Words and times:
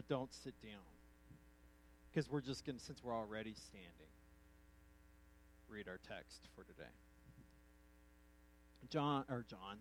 but 0.00 0.08
don't 0.08 0.32
sit 0.32 0.54
down. 0.62 0.80
Because 2.10 2.30
we're 2.30 2.40
just 2.40 2.64
going 2.64 2.78
to, 2.78 2.82
since 2.82 3.04
we're 3.04 3.14
already 3.14 3.52
standing, 3.54 3.90
read 5.68 5.88
our 5.88 6.00
text 6.08 6.48
for 6.56 6.64
today. 6.64 6.88
John, 8.88 9.24
or 9.28 9.44
John, 9.48 9.76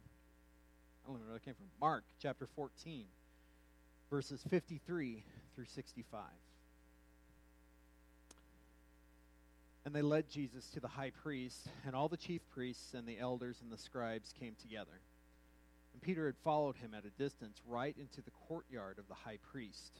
I 1.06 1.08
don't 1.08 1.22
know 1.22 1.26
where 1.26 1.36
that 1.36 1.46
came 1.46 1.54
from. 1.54 1.68
Mark 1.80 2.04
chapter 2.22 2.50
14, 2.58 3.06
verses 4.12 4.44
53 4.50 5.24
through 5.56 5.66
65. 5.74 6.22
And 9.86 9.96
they 9.96 10.02
led 10.02 10.30
Jesus 10.30 10.70
to 10.72 10.82
the 10.82 10.90
high 10.90 11.12
priest, 11.24 11.70
and 11.86 11.96
all 11.96 12.10
the 12.10 12.18
chief 12.18 12.42
priests 12.54 12.94
and 12.94 13.08
the 13.08 13.20
elders 13.20 13.62
and 13.64 13.72
the 13.72 13.82
scribes 13.82 14.34
came 14.38 14.56
together. 14.62 15.00
And 15.94 16.02
Peter 16.02 16.26
had 16.26 16.38
followed 16.44 16.76
him 16.78 16.94
at 16.94 17.06
a 17.06 17.22
distance 17.22 17.62
right 17.68 17.96
into 17.98 18.22
the 18.22 18.32
courtyard 18.48 19.00
of 19.00 19.08
the 19.08 19.16
high 19.16 19.40
priest, 19.52 20.00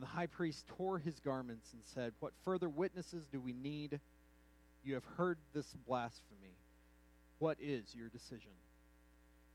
And 0.00 0.06
the 0.06 0.12
high 0.12 0.28
priest 0.28 0.66
tore 0.66 0.98
his 0.98 1.20
garments 1.20 1.74
and 1.74 1.82
said, 1.84 2.14
What 2.20 2.32
further 2.42 2.70
witnesses 2.70 3.26
do 3.30 3.38
we 3.38 3.52
need? 3.52 4.00
You 4.82 4.94
have 4.94 5.04
heard 5.18 5.36
this 5.52 5.74
blasphemy. 5.86 6.56
What 7.38 7.58
is 7.60 7.94
your 7.94 8.08
decision? 8.08 8.52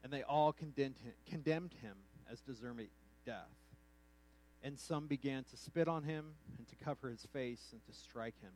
And 0.03 0.13
they 0.13 0.21
all 0.21 0.53
condemned 0.53 0.99
him, 1.03 1.13
condemned 1.27 1.73
him 1.81 1.95
as 2.31 2.41
deserving 2.41 2.89
death. 3.25 3.49
And 4.61 4.77
some 4.77 5.07
began 5.07 5.45
to 5.45 5.57
spit 5.57 5.87
on 5.87 6.03
him 6.03 6.33
and 6.59 6.67
to 6.67 6.75
cover 6.75 7.09
his 7.09 7.25
face 7.33 7.69
and 7.71 7.83
to 7.87 7.99
strike 7.99 8.39
him, 8.43 8.51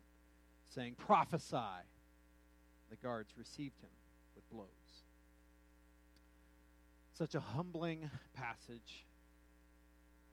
saying, 0.75 0.93
Prophesy. 0.93 1.57
The 2.91 2.97
guards 2.97 3.33
received 3.35 3.81
him 3.81 3.89
with 4.35 4.47
blows. 4.51 4.67
Such 7.15 7.33
a 7.33 7.39
humbling 7.39 8.11
passage. 8.35 9.05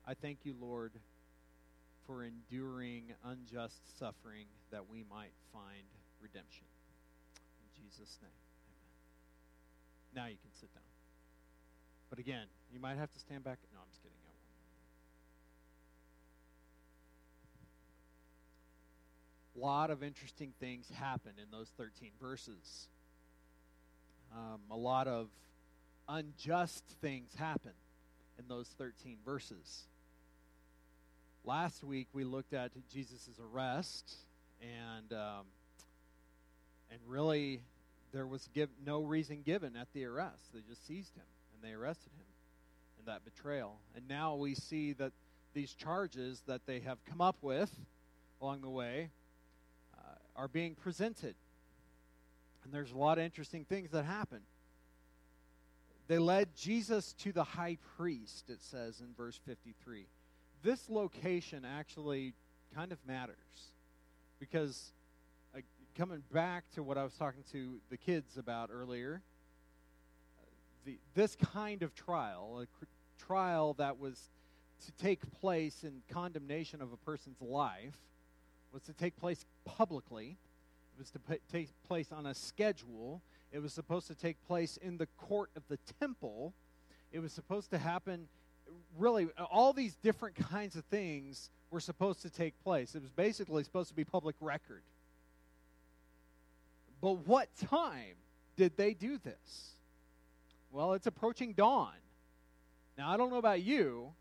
I 0.07 0.13
thank 0.13 0.41
you, 0.45 0.55
Lord, 0.61 0.93
for 2.07 2.25
enduring 2.25 3.13
unjust 3.25 3.99
suffering 3.99 4.47
that 4.71 4.89
we 4.89 5.05
might 5.11 5.33
find 5.53 5.87
redemption. 6.21 6.65
In 7.61 7.85
Jesus' 7.85 8.19
name, 8.23 8.31
amen. 8.71 10.25
Now 10.25 10.27
you 10.31 10.39
can 10.41 10.53
sit 10.53 10.73
down. 10.73 10.83
But 12.09 12.19
again, 12.19 12.47
you 12.73 12.79
might 12.79 12.97
have 12.97 13.11
to 13.13 13.19
stand 13.19 13.45
back. 13.45 13.59
No, 13.73 13.81
I'm 13.81 13.89
just 13.91 14.03
kidding. 14.03 14.17
A 19.57 19.59
lot 19.59 19.91
of 19.91 20.03
interesting 20.03 20.53
things 20.61 20.91
happen 20.95 21.33
in 21.39 21.51
those 21.51 21.71
13 21.79 22.11
verses. 22.21 22.89
Um, 24.35 24.61
a 24.71 24.77
lot 24.77 25.09
of 25.09 25.29
unjust 26.09 26.85
things 27.01 27.35
happen 27.37 27.73
in 28.39 28.49
those 28.49 28.69
13 28.77 29.17
verses. 29.25 29.85
Last 31.47 31.85
week 31.85 32.09
we 32.13 32.25
looked 32.25 32.53
at 32.53 32.73
Jesus' 32.93 33.31
arrest, 33.41 34.17
and 34.61 35.13
um, 35.13 35.45
and 36.91 36.99
really 37.07 37.61
there 38.13 38.27
was 38.27 38.49
give, 38.53 38.69
no 38.85 39.03
reason 39.03 39.43
given 39.43 39.77
at 39.77 39.87
the 39.93 40.07
arrest. 40.07 40.53
They 40.53 40.61
just 40.69 40.85
seized 40.89 41.15
him 41.15 41.23
and 41.55 41.63
they 41.63 41.73
arrested 41.73 42.11
him 42.19 42.27
in 42.99 43.07
that 43.07 43.25
betrayal. 43.25 43.77
And 43.95 44.09
now 44.09 44.35
we 44.35 44.57
see 44.57 44.93
that 44.95 45.13
these 45.55 45.73
charges 45.73 46.43
that 46.49 46.67
they 46.67 46.81
have 46.81 46.99
come 47.05 47.21
up 47.21 47.37
with 47.43 47.71
along 48.41 48.63
the 48.63 48.69
way 48.69 49.11
are 50.37 50.49
being 50.49 50.75
presented. 50.75 51.35
And 52.65 52.73
there's 52.73 52.93
a 52.93 52.97
lot 52.97 53.19
of 53.19 53.25
interesting 53.25 53.65
things 53.65 53.93
that 53.93 54.05
happen. 54.05 54.41
They 56.09 56.19
led 56.19 56.55
Jesus 56.57 57.13
to 57.21 57.33
the 57.33 57.45
high 57.45 57.79
priest, 57.97 58.51
it 58.51 58.63
says 58.63 59.01
in 59.01 59.15
verse 59.17 59.41
53. 59.47 60.07
This 60.63 60.89
location 60.89 61.65
actually 61.65 62.35
kind 62.75 62.93
of 62.93 62.99
matters 63.07 63.37
because 64.39 64.93
uh, 65.55 65.61
coming 65.97 66.23
back 66.33 66.65
to 66.75 66.83
what 66.83 66.99
I 66.99 67.05
was 67.05 67.15
talking 67.15 67.45
to 67.53 67.79
the 67.91 67.97
kids 67.97 68.37
about 68.37 68.71
earlier, 68.73 69.23
the, 70.85 70.99
this 71.15 71.37
kind 71.37 71.83
of 71.83 71.95
trial, 71.95 72.61
a 72.63 72.67
cr- 72.67 72.85
trial 73.27 73.75
that 73.75 73.99
was 73.99 74.31
to 74.85 74.93
take 75.03 75.21
place 75.41 75.85
in 75.85 76.03
condemnation 76.11 76.83
of 76.83 76.93
a 76.93 76.97
person's 76.99 77.41
life, 77.41 77.97
was 78.73 78.83
to 78.83 78.93
take 78.93 79.17
place 79.17 79.45
publicly. 79.65 80.37
It 80.97 80.99
was 80.99 81.11
to 81.11 81.21
take 81.51 81.71
place 81.87 82.13
on 82.13 82.27
a 82.27 82.35
schedule. 82.35 83.23
It 83.53 83.61
was 83.61 83.73
supposed 83.73 84.07
to 84.09 84.15
take 84.15 84.37
place 84.47 84.77
in 84.77 84.99
the 84.99 85.07
court 85.17 85.51
of 85.57 85.63
the 85.69 85.79
temple. 86.01 86.53
It 87.13 87.21
was 87.21 87.33
supposed 87.33 87.71
to 87.71 87.79
happen, 87.79 88.29
really, 88.99 89.29
all 89.51 89.73
these 89.73 89.95
different 89.97 90.37
kinds 90.37 90.77
of 90.77 90.85
things 90.87 91.51
were 91.71 91.81
supposed 91.81 92.23
to 92.23 92.31
take 92.31 92.59
place. 92.63 92.95
It 92.95 93.03
was 93.03 93.11
basically 93.11 93.65
supposed 93.65 93.89
to 93.89 93.95
be 93.95 94.05
public 94.05 94.37
record. 94.41 94.83
But 97.01 97.27
what 97.27 97.49
time 97.69 98.17
did 98.57 98.77
they 98.77 98.95
do 98.95 99.19
this? 99.19 99.73
Well, 100.71 100.95
it's 100.95 101.07
approaching 101.07 101.53
dawn. 101.53 101.93
Now, 102.99 103.11
I 103.11 103.17
don't 103.17 103.31
know 103.31 103.37
about 103.37 103.63
you, 103.63 104.13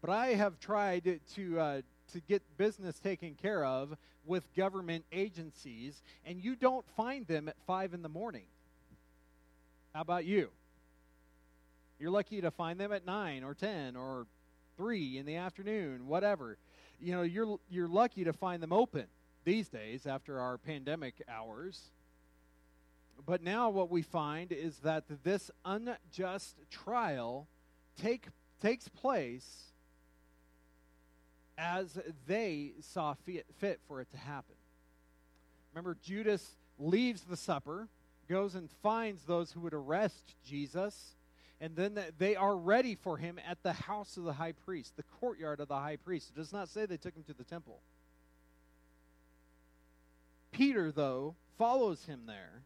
but 0.00 0.10
I 0.10 0.28
have 0.28 0.58
tried 0.60 1.20
to 1.34 1.60
uh, 1.60 1.82
to 2.12 2.20
get 2.20 2.42
business 2.56 2.98
taken 2.98 3.34
care 3.34 3.64
of 3.64 3.96
with 4.24 4.44
government 4.54 5.04
agencies, 5.12 6.02
and 6.24 6.42
you 6.42 6.54
don't 6.54 6.84
find 6.96 7.26
them 7.26 7.48
at 7.48 7.56
5 7.66 7.94
in 7.94 8.02
the 8.02 8.08
morning. 8.08 8.44
How 9.94 10.02
about 10.02 10.24
you? 10.24 10.50
You're 12.00 12.10
lucky 12.10 12.40
to 12.40 12.50
find 12.50 12.80
them 12.80 12.92
at 12.92 13.04
9 13.04 13.44
or 13.44 13.52
10 13.52 13.94
or 13.94 14.26
3 14.78 15.18
in 15.18 15.26
the 15.26 15.36
afternoon, 15.36 16.06
whatever. 16.06 16.56
You 16.98 17.12
know, 17.12 17.22
you're, 17.22 17.58
you're 17.68 17.88
lucky 17.88 18.24
to 18.24 18.32
find 18.32 18.62
them 18.62 18.72
open 18.72 19.04
these 19.44 19.68
days 19.68 20.06
after 20.06 20.40
our 20.40 20.56
pandemic 20.56 21.22
hours. 21.28 21.90
But 23.26 23.42
now 23.42 23.68
what 23.68 23.90
we 23.90 24.00
find 24.00 24.50
is 24.50 24.78
that 24.78 25.04
this 25.24 25.50
unjust 25.66 26.56
trial 26.70 27.46
take, 28.00 28.28
takes 28.62 28.88
place 28.88 29.64
as 31.58 31.98
they 32.26 32.72
saw 32.80 33.14
fit 33.58 33.80
for 33.86 34.00
it 34.00 34.10
to 34.12 34.16
happen. 34.16 34.54
Remember, 35.74 35.98
Judas 36.02 36.56
leaves 36.78 37.22
the 37.22 37.36
supper, 37.36 37.88
goes 38.26 38.54
and 38.54 38.70
finds 38.82 39.24
those 39.24 39.52
who 39.52 39.60
would 39.60 39.74
arrest 39.74 40.34
Jesus, 40.42 41.16
and 41.60 41.76
then 41.76 41.98
they 42.18 42.36
are 42.36 42.56
ready 42.56 42.94
for 42.94 43.16
him 43.16 43.38
at 43.46 43.62
the 43.62 43.72
house 43.72 44.16
of 44.16 44.24
the 44.24 44.32
high 44.32 44.52
priest, 44.52 44.96
the 44.96 45.02
courtyard 45.02 45.60
of 45.60 45.68
the 45.68 45.76
high 45.76 45.96
priest. 45.96 46.30
It 46.34 46.38
does 46.38 46.52
not 46.52 46.68
say 46.68 46.86
they 46.86 46.96
took 46.96 47.14
him 47.14 47.24
to 47.24 47.34
the 47.34 47.44
temple. 47.44 47.80
Peter, 50.52 50.90
though, 50.90 51.36
follows 51.58 52.04
him 52.06 52.22
there 52.26 52.62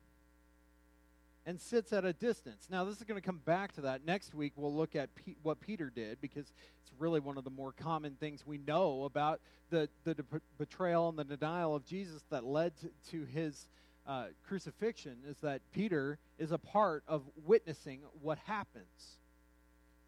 and 1.47 1.61
sits 1.61 1.93
at 1.93 2.05
a 2.05 2.13
distance. 2.13 2.69
Now, 2.71 2.85
this 2.85 2.97
is 2.97 3.03
going 3.03 3.21
to 3.21 3.27
come 3.27 3.41
back 3.45 3.73
to 3.73 3.83
that. 3.83 4.05
Next 4.07 4.35
week, 4.35 4.53
we'll 4.57 4.75
look 4.75 4.97
at 4.97 5.15
P- 5.15 5.37
what 5.43 5.61
Peter 5.61 5.91
did 5.95 6.21
because 6.21 6.53
it's 6.83 6.93
really 6.99 7.21
one 7.21 7.37
of 7.37 7.45
the 7.45 7.51
more 7.51 7.73
common 7.73 8.17
things 8.19 8.47
we 8.47 8.59
know 8.59 9.05
about 9.05 9.41
the, 9.71 9.89
the 10.05 10.15
de- 10.15 10.25
betrayal 10.57 11.09
and 11.09 11.19
the 11.19 11.25
denial 11.25 11.75
of 11.75 11.85
Jesus 11.85 12.23
that 12.31 12.45
led 12.45 12.73
to, 12.79 12.91
to 13.11 13.25
his 13.25 13.69
uh, 14.07 14.27
crucifixion 14.47 15.17
is 15.29 15.37
that 15.39 15.61
Peter 15.73 16.19
is 16.39 16.53
a 16.53 16.59
part 16.59 17.03
of 17.09 17.23
witnessing 17.45 18.01
what 18.21 18.39
happens. 18.47 19.19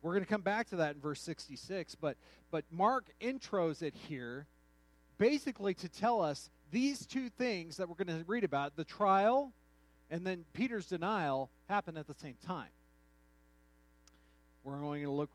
We're 0.02 0.12
going 0.12 0.24
to 0.24 0.30
come 0.30 0.42
back 0.42 0.68
to 0.70 0.76
that 0.76 0.94
in 0.94 1.00
verse 1.00 1.20
66, 1.22 1.94
but, 1.96 2.16
but 2.50 2.64
Mark 2.70 3.06
intros 3.20 3.82
it 3.82 3.94
here 4.08 4.46
basically 5.18 5.74
to 5.74 5.88
tell 5.88 6.20
us 6.20 6.50
these 6.70 7.06
two 7.06 7.28
things 7.30 7.78
that 7.78 7.88
we're 7.88 8.02
going 8.02 8.18
to 8.18 8.24
read 8.26 8.44
about, 8.44 8.76
the 8.76 8.84
trial 8.84 9.52
and 10.10 10.26
then 10.26 10.44
Peter's 10.52 10.86
denial, 10.86 11.50
happen 11.68 11.96
at 11.96 12.06
the 12.06 12.14
same 12.14 12.36
time. 12.46 12.68
We're 14.62 14.78
going 14.78 15.02
to 15.02 15.10
look 15.10 15.30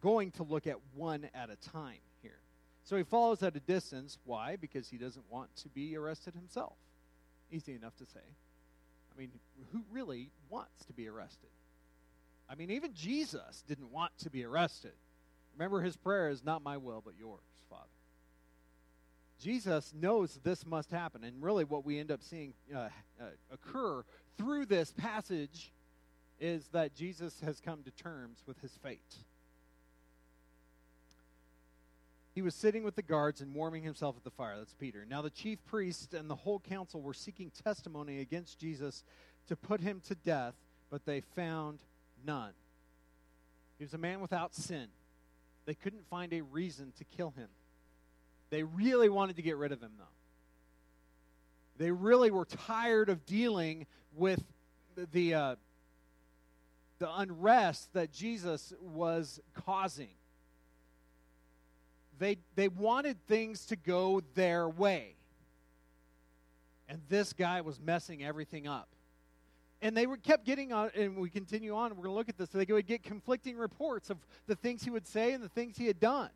going 0.00 0.32
to 0.32 0.42
look 0.42 0.66
at 0.66 0.76
one 0.96 1.28
at 1.32 1.48
a 1.48 1.56
time 1.70 2.00
here. 2.22 2.40
So 2.84 2.96
he 2.96 3.04
follows 3.04 3.42
at 3.44 3.54
a 3.54 3.60
distance. 3.60 4.18
Why? 4.24 4.56
Because 4.56 4.88
he 4.88 4.96
doesn't 4.96 5.24
want 5.30 5.54
to 5.56 5.68
be 5.68 5.96
arrested 5.96 6.34
himself. 6.34 6.74
Easy 7.52 7.74
enough 7.74 7.96
to 7.98 8.06
say. 8.06 8.20
I 9.14 9.20
mean, 9.20 9.30
who 9.72 9.82
really 9.92 10.30
wants 10.48 10.84
to 10.86 10.92
be 10.92 11.06
arrested? 11.06 11.50
I 12.48 12.54
mean, 12.54 12.70
even 12.70 12.94
Jesus 12.94 13.62
didn't 13.68 13.92
want 13.92 14.12
to 14.20 14.30
be 14.30 14.44
arrested. 14.44 14.92
Remember, 15.54 15.82
his 15.82 15.96
prayer 15.96 16.30
is 16.30 16.42
not 16.42 16.62
my 16.62 16.78
will, 16.78 17.02
but 17.04 17.14
yours, 17.18 17.40
Father. 17.68 17.82
Jesus 19.38 19.92
knows 19.94 20.38
this 20.42 20.64
must 20.64 20.90
happen. 20.90 21.24
And 21.24 21.42
really, 21.42 21.64
what 21.64 21.84
we 21.84 21.98
end 21.98 22.10
up 22.10 22.22
seeing 22.22 22.54
uh, 22.74 22.88
uh, 23.20 23.24
occur 23.52 24.04
through 24.38 24.66
this 24.66 24.92
passage 24.92 25.72
is 26.40 26.68
that 26.68 26.94
Jesus 26.94 27.40
has 27.44 27.60
come 27.60 27.82
to 27.82 27.90
terms 27.90 28.42
with 28.46 28.60
his 28.60 28.72
fate. 28.82 29.16
He 32.34 32.42
was 32.42 32.54
sitting 32.54 32.82
with 32.82 32.96
the 32.96 33.02
guards 33.02 33.40
and 33.40 33.54
warming 33.54 33.82
himself 33.82 34.16
at 34.16 34.24
the 34.24 34.30
fire. 34.30 34.56
That's 34.56 34.74
Peter. 34.74 35.04
Now, 35.08 35.20
the 35.20 35.30
chief 35.30 35.62
priests 35.66 36.14
and 36.14 36.30
the 36.30 36.34
whole 36.34 36.60
council 36.60 37.02
were 37.02 37.12
seeking 37.12 37.50
testimony 37.50 38.20
against 38.20 38.58
Jesus 38.58 39.04
to 39.48 39.56
put 39.56 39.80
him 39.80 40.00
to 40.08 40.14
death, 40.14 40.54
but 40.90 41.04
they 41.04 41.20
found 41.20 41.80
none. 42.24 42.52
He 43.78 43.84
was 43.84 43.92
a 43.92 43.98
man 43.98 44.20
without 44.20 44.54
sin. 44.54 44.88
They 45.66 45.74
couldn't 45.74 46.08
find 46.08 46.32
a 46.32 46.40
reason 46.40 46.92
to 46.98 47.04
kill 47.04 47.30
him. 47.36 47.48
They 48.50 48.62
really 48.62 49.08
wanted 49.08 49.36
to 49.36 49.42
get 49.42 49.56
rid 49.56 49.72
of 49.72 49.82
him, 49.82 49.92
though. 49.98 50.04
They 51.78 51.90
really 51.90 52.30
were 52.30 52.44
tired 52.44 53.08
of 53.08 53.26
dealing 53.26 53.86
with 54.14 54.42
the, 55.12 55.34
uh, 55.34 55.56
the 56.98 57.14
unrest 57.14 57.92
that 57.94 58.12
Jesus 58.12 58.72
was 58.80 59.40
causing. 59.66 60.10
They, 62.18 62.38
they 62.54 62.68
wanted 62.68 63.24
things 63.26 63.66
to 63.66 63.76
go 63.76 64.22
their 64.34 64.68
way. 64.68 65.14
And 66.88 67.00
this 67.08 67.32
guy 67.32 67.60
was 67.62 67.80
messing 67.80 68.22
everything 68.22 68.66
up. 68.66 68.88
And 69.80 69.96
they 69.96 70.06
were 70.06 70.16
kept 70.16 70.44
getting 70.44 70.72
on 70.72 70.90
and 70.94 71.16
we 71.16 71.28
continue 71.28 71.74
on 71.74 71.90
we're 71.90 72.04
going 72.04 72.10
to 72.10 72.14
look 72.14 72.28
at 72.28 72.38
this. 72.38 72.50
They 72.50 72.64
would 72.64 72.86
get 72.86 73.02
conflicting 73.02 73.56
reports 73.56 74.10
of 74.10 74.18
the 74.46 74.54
things 74.54 74.84
he 74.84 74.90
would 74.90 75.06
say 75.06 75.32
and 75.32 75.42
the 75.42 75.48
things 75.48 75.76
he 75.76 75.86
had 75.86 75.98
done. 75.98 76.30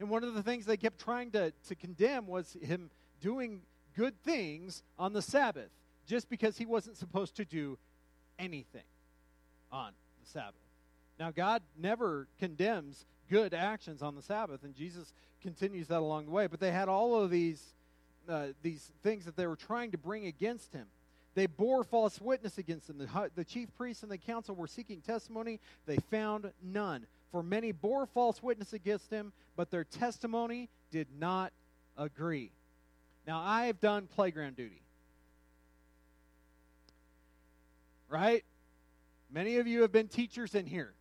And 0.00 0.08
one 0.08 0.24
of 0.24 0.34
the 0.34 0.42
things 0.42 0.64
they 0.64 0.76
kept 0.76 0.98
trying 0.98 1.32
to, 1.32 1.52
to 1.68 1.74
condemn 1.74 2.26
was 2.26 2.56
him 2.62 2.90
doing 3.20 3.60
good 3.96 4.14
things 4.22 4.82
on 4.98 5.12
the 5.12 5.20
sabbath 5.20 5.70
just 6.06 6.30
because 6.30 6.56
he 6.56 6.64
wasn't 6.64 6.96
supposed 6.96 7.36
to 7.36 7.44
do 7.44 7.76
anything 8.38 8.84
on 9.72 9.92
the 10.22 10.30
sabbath. 10.30 10.54
Now 11.18 11.30
god 11.30 11.62
never 11.76 12.28
condemns 12.38 13.04
good 13.28 13.54
actions 13.54 14.02
on 14.02 14.14
the 14.14 14.22
sabbath 14.22 14.62
and 14.62 14.74
jesus 14.74 15.12
continues 15.42 15.88
that 15.88 15.98
along 15.98 16.24
the 16.26 16.30
way 16.30 16.46
but 16.46 16.60
they 16.60 16.70
had 16.72 16.88
all 16.88 17.20
of 17.22 17.30
these 17.30 17.74
uh, 18.28 18.48
these 18.62 18.92
things 19.02 19.24
that 19.24 19.36
they 19.36 19.46
were 19.46 19.56
trying 19.56 19.90
to 19.90 19.98
bring 19.98 20.26
against 20.26 20.72
him 20.72 20.86
they 21.38 21.46
bore 21.46 21.84
false 21.84 22.20
witness 22.20 22.58
against 22.58 22.90
him. 22.90 22.98
The, 22.98 23.30
the 23.36 23.44
chief 23.44 23.68
priests 23.76 24.02
and 24.02 24.10
the 24.10 24.18
council 24.18 24.56
were 24.56 24.66
seeking 24.66 25.00
testimony. 25.00 25.60
They 25.86 25.98
found 26.10 26.50
none. 26.64 27.06
For 27.30 27.44
many 27.44 27.70
bore 27.70 28.06
false 28.06 28.42
witness 28.42 28.72
against 28.72 29.08
him, 29.08 29.32
but 29.54 29.70
their 29.70 29.84
testimony 29.84 30.68
did 30.90 31.06
not 31.16 31.52
agree. 31.96 32.50
Now, 33.24 33.40
I 33.40 33.66
have 33.66 33.80
done 33.80 34.08
playground 34.08 34.56
duty. 34.56 34.82
Right? 38.08 38.44
Many 39.30 39.58
of 39.58 39.68
you 39.68 39.82
have 39.82 39.92
been 39.92 40.08
teachers 40.08 40.56
in 40.56 40.66
here. 40.66 40.92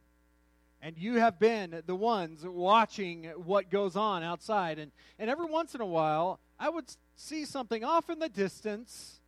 And 0.81 0.97
you 0.97 1.15
have 1.15 1.39
been 1.39 1.81
the 1.85 1.95
ones 1.95 2.45
watching 2.45 3.25
what 3.35 3.69
goes 3.69 3.95
on 3.95 4.23
outside. 4.23 4.77
And, 4.79 4.91
and 5.17 5.29
every 5.29 5.47
once 5.47 5.73
in 5.73 5.81
a 5.81 5.85
while, 5.85 6.39
I 6.59 6.69
would 6.69 6.85
see 7.15 7.45
something 7.45 7.83
off 7.83 8.09
in 8.09 8.19
the 8.19 8.29
distance 8.29 9.19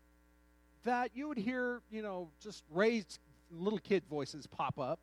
that 0.83 1.11
you 1.15 1.27
would 1.27 1.37
hear, 1.37 1.81
you 1.91 2.01
know, 2.01 2.29
just 2.41 2.63
raised 2.69 3.19
little 3.51 3.79
kid 3.79 4.03
voices 4.09 4.47
pop 4.47 4.79
up, 4.79 4.99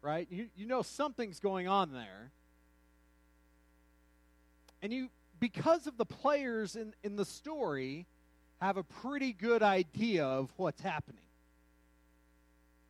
right? 0.00 0.28
You, 0.30 0.48
you 0.56 0.66
know 0.66 0.82
something's 0.82 1.40
going 1.40 1.68
on 1.68 1.92
there. 1.92 2.30
And 4.80 4.92
you, 4.92 5.08
because 5.40 5.86
of 5.86 5.96
the 5.96 6.06
players 6.06 6.76
in, 6.76 6.94
in 7.02 7.16
the 7.16 7.24
story, 7.24 8.06
have 8.60 8.76
a 8.76 8.84
pretty 8.84 9.32
good 9.32 9.62
idea 9.62 10.24
of 10.24 10.50
what's 10.56 10.80
happening. 10.80 11.20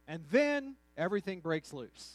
And 0.06 0.24
then 0.30 0.76
everything 0.96 1.40
breaks 1.40 1.72
loose. 1.72 2.14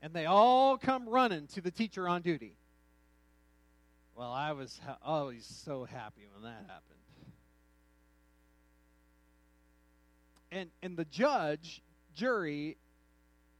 And 0.00 0.12
they 0.14 0.26
all 0.26 0.78
come 0.78 1.08
running 1.08 1.46
to 1.48 1.60
the 1.60 1.70
teacher 1.70 2.08
on 2.08 2.22
duty. 2.22 2.54
Well, 4.14 4.32
I 4.32 4.52
was 4.52 4.80
ha- 4.84 4.98
always 5.04 5.44
so 5.44 5.84
happy 5.84 6.26
when 6.32 6.42
that 6.44 6.64
happened. 6.68 6.98
and 10.50 10.70
and 10.82 10.96
the 10.96 11.04
judge, 11.04 11.82
jury, 12.14 12.76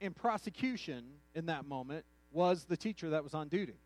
and 0.00 0.14
prosecution 0.14 1.05
in 1.35 1.46
that 1.46 1.67
moment 1.67 2.05
was 2.31 2.64
the 2.64 2.76
teacher 2.76 3.11
that 3.11 3.25
was 3.25 3.35
on 3.35 3.49
duty. 3.49 3.81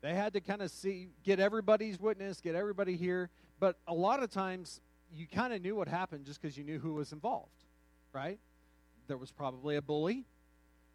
They 0.00 0.14
had 0.14 0.32
to 0.34 0.40
kind 0.40 0.62
of 0.62 0.70
see, 0.70 1.08
get 1.24 1.40
everybody's 1.40 1.98
witness, 1.98 2.40
get 2.40 2.54
everybody 2.54 2.96
here. 2.96 3.30
But 3.58 3.78
a 3.88 3.94
lot 3.94 4.22
of 4.22 4.30
times, 4.30 4.80
you 5.12 5.26
kind 5.26 5.52
of 5.52 5.60
knew 5.60 5.74
what 5.74 5.88
happened 5.88 6.24
just 6.26 6.40
because 6.40 6.56
you 6.56 6.62
knew 6.62 6.78
who 6.78 6.94
was 6.94 7.12
involved, 7.12 7.64
right? 8.12 8.38
There 9.08 9.16
was 9.16 9.32
probably 9.32 9.76
a 9.76 9.82
bully. 9.82 10.24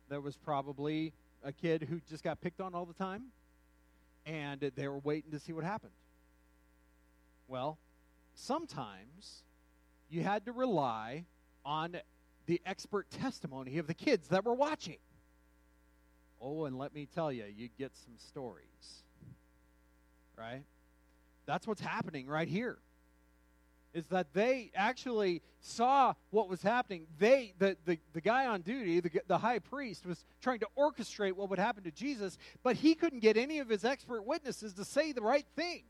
There 0.09 0.21
was 0.21 0.37
probably 0.37 1.13
a 1.43 1.51
kid 1.51 1.83
who 1.89 1.99
just 2.09 2.23
got 2.23 2.41
picked 2.41 2.61
on 2.61 2.73
all 2.73 2.85
the 2.85 2.93
time. 2.93 3.25
And 4.25 4.61
they 4.75 4.87
were 4.87 4.99
waiting 4.99 5.31
to 5.31 5.39
see 5.39 5.51
what 5.51 5.63
happened. 5.65 5.91
Well, 7.47 7.77
sometimes 8.35 9.43
you 10.09 10.23
had 10.23 10.45
to 10.45 10.51
rely 10.51 11.25
on 11.65 11.97
the 12.45 12.61
expert 12.65 13.09
testimony 13.09 13.77
of 13.77 13.87
the 13.87 13.93
kids 13.93 14.29
that 14.29 14.45
were 14.45 14.53
watching. 14.53 14.97
Oh, 16.41 16.65
and 16.65 16.77
let 16.77 16.93
me 16.93 17.07
tell 17.13 17.31
you, 17.31 17.45
you 17.55 17.69
get 17.77 17.91
some 17.95 18.15
stories. 18.17 19.03
Right? 20.37 20.63
That's 21.45 21.67
what's 21.67 21.81
happening 21.81 22.27
right 22.27 22.47
here. 22.47 22.77
Is 23.93 24.07
that 24.07 24.33
they 24.33 24.71
actually 24.73 25.41
saw 25.59 26.13
what 26.31 26.49
was 26.49 26.61
happening. 26.61 27.05
They, 27.19 27.53
the, 27.59 27.77
the, 27.85 27.99
the 28.13 28.21
guy 28.21 28.47
on 28.47 28.61
duty, 28.61 28.99
the, 28.99 29.11
the 29.27 29.37
high 29.37 29.59
priest, 29.59 30.05
was 30.05 30.25
trying 30.41 30.59
to 30.59 30.67
orchestrate 30.77 31.33
what 31.33 31.49
would 31.49 31.59
happen 31.59 31.83
to 31.83 31.91
Jesus, 31.91 32.37
but 32.63 32.75
he 32.75 32.95
couldn't 32.95 33.19
get 33.19 33.37
any 33.37 33.59
of 33.59 33.69
his 33.69 33.85
expert 33.85 34.23
witnesses 34.23 34.73
to 34.73 34.85
say 34.85 35.11
the 35.11 35.21
right 35.21 35.45
thing. 35.55 35.83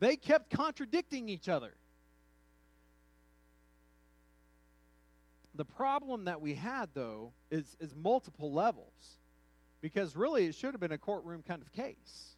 They 0.00 0.16
kept 0.16 0.50
contradicting 0.50 1.28
each 1.28 1.48
other. 1.48 1.72
The 5.54 5.64
problem 5.64 6.24
that 6.24 6.40
we 6.40 6.54
had, 6.54 6.90
though, 6.94 7.32
is, 7.50 7.76
is 7.80 7.94
multiple 7.94 8.52
levels. 8.52 9.18
Because 9.80 10.14
really, 10.14 10.46
it 10.46 10.54
should 10.54 10.72
have 10.72 10.80
been 10.80 10.92
a 10.92 10.98
courtroom 10.98 11.42
kind 11.42 11.62
of 11.62 11.72
case. 11.72 12.36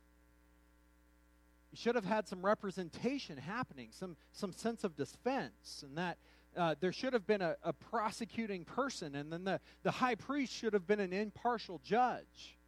You 1.73 1.79
should 1.79 1.95
have 1.95 2.05
had 2.05 2.29
some 2.29 2.45
representation 2.45 3.38
happening, 3.38 3.88
some, 3.93 4.17
some 4.33 4.52
sense 4.52 4.85
of 4.85 4.95
defense, 4.95 5.83
and 5.87 5.97
that 5.97 6.19
uh, 6.55 6.75
there 6.81 6.93
should 6.93 7.14
have 7.14 7.26
been 7.26 7.41
a, 7.41 7.57
a 7.64 7.73
prosecuting 7.73 8.64
person, 8.64 9.14
and 9.14 9.33
then 9.33 9.45
the, 9.45 9.59
the 9.83 9.91
high 9.91 10.14
priest 10.14 10.52
should 10.52 10.75
have 10.75 10.87
been 10.87 11.00
an 11.00 11.14
impartial 11.14 11.81
judge. 11.83 12.59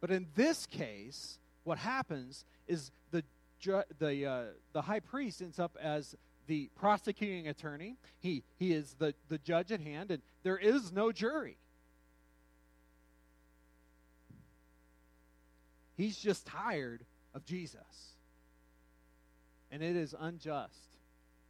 But 0.00 0.10
in 0.10 0.26
this 0.34 0.66
case, 0.66 1.38
what 1.62 1.78
happens 1.78 2.44
is 2.66 2.90
the, 3.12 3.22
ju- 3.60 3.84
the, 4.00 4.26
uh, 4.26 4.42
the 4.72 4.82
high 4.82 5.00
priest 5.00 5.40
ends 5.40 5.60
up 5.60 5.76
as 5.80 6.16
the 6.48 6.68
prosecuting 6.74 7.46
attorney, 7.46 7.94
he, 8.18 8.42
he 8.58 8.72
is 8.72 8.96
the, 8.98 9.14
the 9.28 9.38
judge 9.38 9.70
at 9.70 9.80
hand, 9.80 10.10
and 10.10 10.20
there 10.42 10.58
is 10.58 10.90
no 10.90 11.12
jury. 11.12 11.58
He's 15.96 16.18
just 16.18 16.44
tired 16.44 17.04
of 17.34 17.44
Jesus. 17.44 18.14
And 19.70 19.82
it 19.82 19.96
is 19.96 20.14
unjust, 20.18 20.74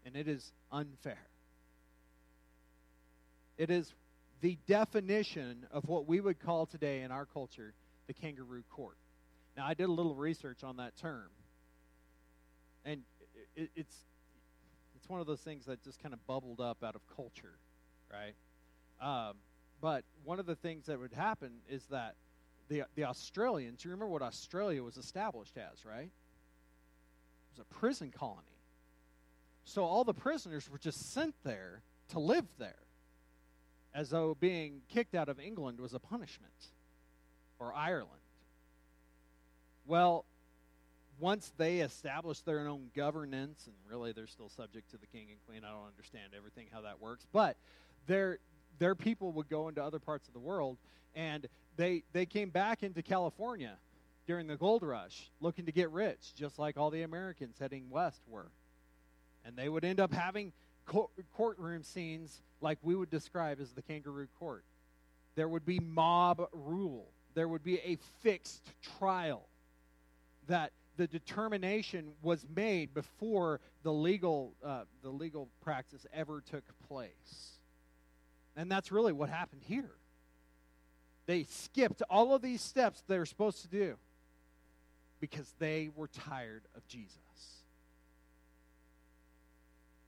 and 0.04 0.14
it 0.14 0.28
is 0.28 0.52
unfair. 0.70 1.26
It 3.56 3.70
is 3.70 3.92
the 4.40 4.58
definition 4.66 5.66
of 5.70 5.88
what 5.88 6.06
we 6.06 6.20
would 6.20 6.40
call 6.40 6.66
today 6.66 7.02
in 7.02 7.10
our 7.10 7.26
culture 7.26 7.72
the 8.06 8.14
kangaroo 8.14 8.62
court. 8.70 8.96
Now, 9.56 9.66
I 9.66 9.74
did 9.74 9.88
a 9.88 9.92
little 9.92 10.14
research 10.14 10.64
on 10.64 10.76
that 10.76 10.96
term, 10.96 11.28
and 12.84 13.02
it, 13.56 13.70
it's 13.76 13.96
one 15.10 15.20
of 15.20 15.26
those 15.26 15.40
things 15.40 15.66
that 15.66 15.82
just 15.82 16.00
kind 16.00 16.14
of 16.14 16.24
bubbled 16.28 16.60
up 16.60 16.84
out 16.84 16.94
of 16.94 17.00
culture, 17.16 17.58
right? 18.10 18.34
Um, 19.02 19.34
but 19.80 20.04
one 20.24 20.38
of 20.38 20.46
the 20.46 20.54
things 20.54 20.86
that 20.86 21.00
would 21.00 21.12
happen 21.12 21.50
is 21.68 21.82
that 21.90 22.14
the 22.70 22.84
the 22.94 23.04
Australians, 23.04 23.84
you 23.84 23.90
remember 23.90 24.08
what 24.08 24.22
Australia 24.22 24.82
was 24.82 24.96
established 24.96 25.58
as, 25.58 25.84
right? 25.84 26.04
It 26.04 27.58
was 27.58 27.66
a 27.70 27.74
prison 27.74 28.10
colony. 28.16 28.46
So 29.64 29.84
all 29.84 30.04
the 30.04 30.14
prisoners 30.14 30.70
were 30.70 30.78
just 30.78 31.12
sent 31.12 31.34
there 31.44 31.82
to 32.10 32.18
live 32.18 32.46
there, 32.58 32.86
as 33.94 34.08
though 34.08 34.34
being 34.40 34.80
kicked 34.88 35.14
out 35.14 35.28
of 35.28 35.38
England 35.38 35.80
was 35.80 35.92
a 35.92 35.98
punishment, 35.98 36.52
or 37.58 37.74
Ireland. 37.74 38.08
Well, 39.86 40.24
once 41.18 41.52
they 41.58 41.80
established 41.80 42.46
their 42.46 42.66
own 42.66 42.90
governance, 42.96 43.66
and 43.66 43.74
really 43.88 44.12
they're 44.12 44.26
still 44.26 44.48
subject 44.48 44.90
to 44.92 44.96
the 44.96 45.06
king 45.06 45.26
and 45.30 45.38
queen. 45.46 45.62
I 45.64 45.72
don't 45.72 45.86
understand 45.86 46.32
everything 46.36 46.68
how 46.72 46.82
that 46.82 47.00
works, 47.00 47.26
but 47.32 47.56
their 48.06 48.38
their 48.80 48.96
people 48.96 49.30
would 49.32 49.48
go 49.48 49.68
into 49.68 49.82
other 49.82 50.00
parts 50.00 50.26
of 50.26 50.34
the 50.34 50.40
world, 50.40 50.76
and 51.14 51.46
they 51.76 52.02
they 52.12 52.26
came 52.26 52.50
back 52.50 52.82
into 52.82 53.02
California 53.02 53.76
during 54.26 54.48
the 54.48 54.56
gold 54.56 54.82
rush, 54.82 55.30
looking 55.40 55.66
to 55.66 55.72
get 55.72 55.90
rich, 55.90 56.34
just 56.34 56.58
like 56.58 56.76
all 56.76 56.90
the 56.90 57.02
Americans 57.02 57.56
heading 57.60 57.88
west 57.88 58.20
were, 58.26 58.50
and 59.44 59.56
they 59.56 59.68
would 59.68 59.84
end 59.84 60.00
up 60.00 60.12
having 60.12 60.52
courtroom 61.36 61.84
scenes 61.84 62.42
like 62.60 62.78
we 62.82 62.96
would 62.96 63.10
describe 63.10 63.60
as 63.60 63.70
the 63.70 63.82
kangaroo 63.82 64.26
court. 64.38 64.64
There 65.36 65.48
would 65.48 65.64
be 65.64 65.78
mob 65.78 66.48
rule. 66.52 67.06
There 67.34 67.46
would 67.46 67.62
be 67.62 67.78
a 67.78 67.96
fixed 68.22 68.72
trial 68.98 69.46
that 70.48 70.72
the 70.96 71.06
determination 71.06 72.12
was 72.22 72.44
made 72.54 72.92
before 72.92 73.60
the 73.84 73.92
legal, 73.92 74.52
uh, 74.64 74.82
the 75.02 75.10
legal 75.10 75.48
practice 75.62 76.04
ever 76.12 76.42
took 76.50 76.64
place. 76.88 77.59
And 78.56 78.70
that's 78.70 78.92
really 78.92 79.12
what 79.12 79.28
happened 79.28 79.62
here. 79.64 79.90
They 81.26 81.44
skipped 81.44 82.02
all 82.10 82.34
of 82.34 82.42
these 82.42 82.60
steps 82.60 83.02
they 83.06 83.18
were 83.18 83.26
supposed 83.26 83.62
to 83.62 83.68
do 83.68 83.96
because 85.20 85.54
they 85.58 85.90
were 85.94 86.08
tired 86.08 86.62
of 86.76 86.86
Jesus. 86.88 87.18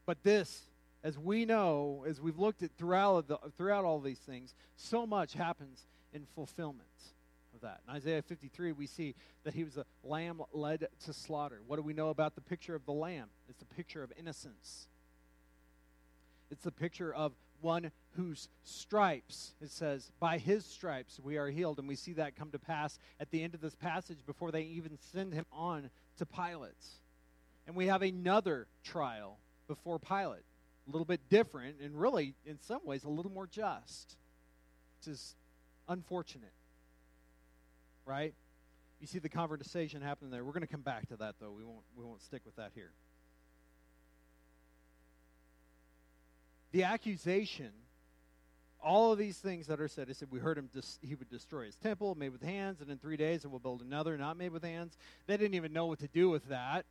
But 0.07 0.23
this, 0.23 0.63
as 1.05 1.19
we 1.19 1.45
know, 1.45 2.05
as 2.09 2.21
we've 2.21 2.39
looked 2.39 2.63
at 2.63 2.71
throughout, 2.77 3.29
the, 3.29 3.39
throughout 3.57 3.85
all 3.85 4.01
these 4.01 4.19
things, 4.19 4.55
so 4.77 5.07
much 5.07 5.35
happens 5.35 5.87
in 6.13 6.27
fulfillment 6.35 6.89
of 7.55 7.61
that. 7.61 7.81
In 7.87 7.95
Isaiah 7.95 8.23
53, 8.23 8.73
we 8.73 8.87
see 8.87 9.15
that 9.45 9.55
he 9.55 9.65
was 9.65 9.77
a 9.77 9.85
lamb 10.03 10.43
led 10.53 10.89
to 11.05 11.13
slaughter. 11.13 11.61
What 11.67 11.77
do 11.77 11.83
we 11.83 11.93
know 11.93 12.09
about 12.09 12.35
the 12.35 12.41
picture 12.41 12.75
of 12.75 12.85
the 12.85 12.93
lamb? 12.93 13.29
It's 13.49 13.63
a 13.63 13.75
picture 13.77 14.03
of 14.03 14.13
innocence. 14.19 14.89
It's 16.51 16.65
the 16.65 16.73
picture 16.73 17.15
of 17.15 17.33
one 17.63 17.91
whose 18.17 18.49
stripes, 18.65 19.53
it 19.63 19.71
says, 19.71 20.11
by 20.21 20.39
his 20.39 20.65
stripes 20.67 21.19
we 21.23 21.39
are 21.39 21.49
healed. 21.49 21.79
And 21.79 21.89
we 21.89 21.97
see 21.97 22.13
that 22.15 22.37
come 22.37 22.51
to 22.51 22.59
pass 22.59 22.99
at 23.21 23.31
the 23.31 23.43
end 23.43 23.55
of 23.55 23.61
this 23.61 23.75
passage 23.75 24.19
before 24.27 24.51
they 24.51 24.63
even 24.63 24.99
send 25.13 25.33
him 25.33 25.47
on 25.53 25.89
to 26.19 26.27
Pilate. 26.27 26.73
And 27.67 27.75
we 27.75 27.87
have 27.87 28.03
another 28.03 28.67
trial 28.85 29.39
before 29.69 29.99
Pilate, 29.99 30.45
a 30.89 30.91
little 30.91 31.07
bit 31.07 31.21
different, 31.31 31.77
and 31.81 31.99
really, 31.99 32.35
in 32.45 32.59
some 32.61 32.81
ways, 32.85 33.05
a 33.05 33.09
little 33.09 33.31
more 33.31 33.47
just, 33.47 34.17
which 35.01 35.13
is 35.13 35.35
unfortunate 35.89 36.53
right? 38.07 38.35
You 39.01 39.07
see 39.07 39.19
the 39.19 39.29
conversation 39.29 40.03
happening 40.03 40.31
there. 40.31 40.45
We're 40.45 40.53
going 40.53 40.63
to 40.63 40.69
come 40.69 40.83
back 40.83 41.09
to 41.09 41.17
that, 41.17 41.37
though. 41.41 41.51
We 41.51 41.65
won't, 41.65 41.83
we 41.97 42.05
won't 42.05 42.23
stick 42.23 42.43
with 42.45 42.57
that 42.57 42.71
here. 42.75 42.91
The 46.73 46.85
accusation, 46.85 47.71
all 48.83 49.13
of 49.13 49.19
these 49.19 49.39
things 49.39 49.67
that 49.67 49.81
are 49.81 49.89
said, 49.89 50.09
he 50.09 50.15
said, 50.15 50.29
we 50.31 50.39
heard 50.39 50.59
him, 50.59 50.69
dis- 50.73 50.99
he 51.03 51.15
would 51.15 51.31
destroy 51.31 51.67
his 51.67 51.77
temple, 51.77 52.15
made 52.15 52.31
with 52.31 52.43
hands, 52.43 52.81
and 52.81 52.91
in 52.91 52.99
three 52.99 53.17
days, 53.17 53.45
and 53.45 53.53
will 53.53 53.61
build 53.61 53.83
another, 53.83 54.17
not 54.17 54.37
made 54.37 54.53
with 54.53 54.65
hands. 54.65 54.97
They 55.27 55.37
didn't 55.37 55.55
even 55.55 55.73
know 55.73 55.87
what 55.87 55.99
to 56.01 56.09
do 56.09 56.31
with 56.31 56.49
that. 56.49 56.85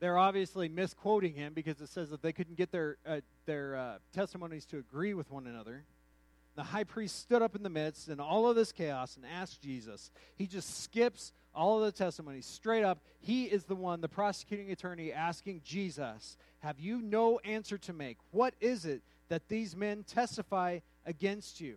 They're 0.00 0.18
obviously 0.18 0.68
misquoting 0.68 1.34
him 1.34 1.52
because 1.52 1.80
it 1.80 1.88
says 1.88 2.10
that 2.10 2.22
they 2.22 2.32
couldn't 2.32 2.56
get 2.56 2.72
their, 2.72 2.96
uh, 3.06 3.20
their 3.46 3.76
uh, 3.76 3.98
testimonies 4.12 4.64
to 4.66 4.78
agree 4.78 5.14
with 5.14 5.30
one 5.30 5.46
another. 5.46 5.84
The 6.54 6.62
high 6.62 6.84
priest 6.84 7.18
stood 7.20 7.40
up 7.40 7.56
in 7.56 7.62
the 7.62 7.70
midst 7.70 8.08
in 8.08 8.20
all 8.20 8.46
of 8.46 8.56
this 8.56 8.72
chaos 8.72 9.16
and 9.16 9.24
asked 9.24 9.62
Jesus. 9.62 10.10
He 10.36 10.46
just 10.46 10.82
skips 10.82 11.32
all 11.54 11.78
of 11.78 11.84
the 11.84 11.92
testimony 11.92 12.42
straight 12.42 12.84
up. 12.84 12.98
He 13.20 13.44
is 13.44 13.64
the 13.64 13.74
one, 13.74 14.00
the 14.00 14.08
prosecuting 14.08 14.70
attorney, 14.70 15.12
asking 15.12 15.62
Jesus, 15.64 16.36
Have 16.60 16.78
you 16.78 17.00
no 17.00 17.38
answer 17.38 17.78
to 17.78 17.92
make? 17.92 18.18
What 18.32 18.54
is 18.60 18.84
it 18.84 19.02
that 19.28 19.48
these 19.48 19.74
men 19.74 20.04
testify 20.04 20.80
against 21.06 21.60
you? 21.60 21.76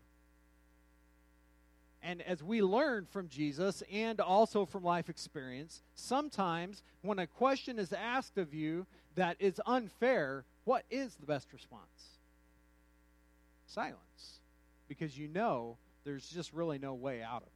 And 2.03 2.21
as 2.21 2.43
we 2.43 2.61
learn 2.61 3.07
from 3.09 3.29
Jesus 3.29 3.81
and 3.91 4.19
also 4.19 4.65
from 4.65 4.83
life 4.83 5.09
experience, 5.09 5.81
sometimes 5.95 6.83
when 7.01 7.17
a 7.17 7.25
question 7.25 7.79
is 7.79 7.93
asked 7.93 8.37
of 8.37 8.53
you 8.53 8.85
that 9.15 9.37
is 9.39 9.59
unfair, 9.65 10.43
what 10.65 10.83
is 10.91 11.15
the 11.15 11.25
best 11.25 11.51
response? 11.51 12.19
Silence 13.65 14.41
because 14.87 15.17
you 15.17 15.27
know 15.27 15.77
there's 16.03 16.27
just 16.29 16.53
really 16.53 16.77
no 16.77 16.93
way 16.93 17.21
out 17.21 17.41
of 17.41 17.47
it. 17.47 17.51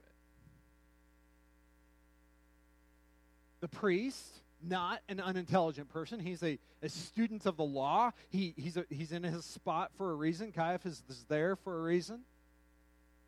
The 3.60 3.68
priest, 3.68 4.26
not 4.62 5.00
an 5.08 5.20
unintelligent 5.20 5.88
person, 5.90 6.20
he's 6.20 6.42
a, 6.42 6.58
a 6.82 6.88
student 6.88 7.46
of 7.46 7.56
the 7.56 7.64
law. 7.64 8.12
He, 8.30 8.54
he's, 8.56 8.76
a, 8.76 8.84
he's 8.88 9.12
in 9.12 9.22
his 9.22 9.44
spot 9.44 9.90
for 9.96 10.10
a 10.10 10.14
reason. 10.14 10.52
Caiaphas 10.52 11.02
is 11.08 11.24
there 11.28 11.56
for 11.56 11.78
a 11.78 11.82
reason. 11.82 12.20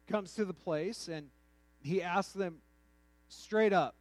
Comes 0.08 0.34
to 0.34 0.44
the 0.44 0.54
place 0.54 1.08
and 1.08 1.28
he 1.82 2.02
asks 2.02 2.32
them 2.32 2.58
straight 3.28 3.72
up 3.72 3.94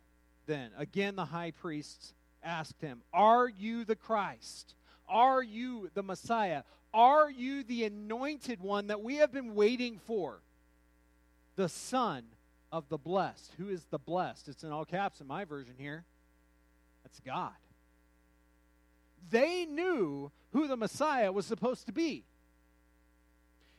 then. 0.45 0.71
Again, 0.77 1.15
the 1.15 1.25
high 1.25 1.51
priest 1.51 2.13
asked 2.43 2.81
him, 2.81 3.01
Are 3.13 3.47
you 3.47 3.85
the 3.85 3.95
Christ? 3.95 4.75
Are 5.07 5.43
you 5.43 5.89
the 5.93 6.03
Messiah? 6.03 6.63
Are 6.93 7.29
you 7.29 7.63
the 7.63 7.85
anointed 7.85 8.61
one 8.61 8.87
that 8.87 9.01
we 9.01 9.17
have 9.17 9.31
been 9.31 9.55
waiting 9.55 9.99
for? 10.05 10.39
The 11.55 11.69
Son 11.69 12.23
of 12.71 12.89
the 12.89 12.97
blessed. 12.97 13.53
Who 13.57 13.69
is 13.69 13.85
the 13.89 13.99
blessed? 13.99 14.49
It's 14.49 14.63
in 14.63 14.71
all 14.71 14.85
caps 14.85 15.21
in 15.21 15.27
my 15.27 15.45
version 15.45 15.75
here. 15.77 16.03
That's 17.03 17.19
God. 17.19 17.51
They 19.29 19.65
knew 19.65 20.31
who 20.51 20.67
the 20.67 20.77
Messiah 20.77 21.31
was 21.31 21.45
supposed 21.45 21.85
to 21.85 21.93
be. 21.93 22.23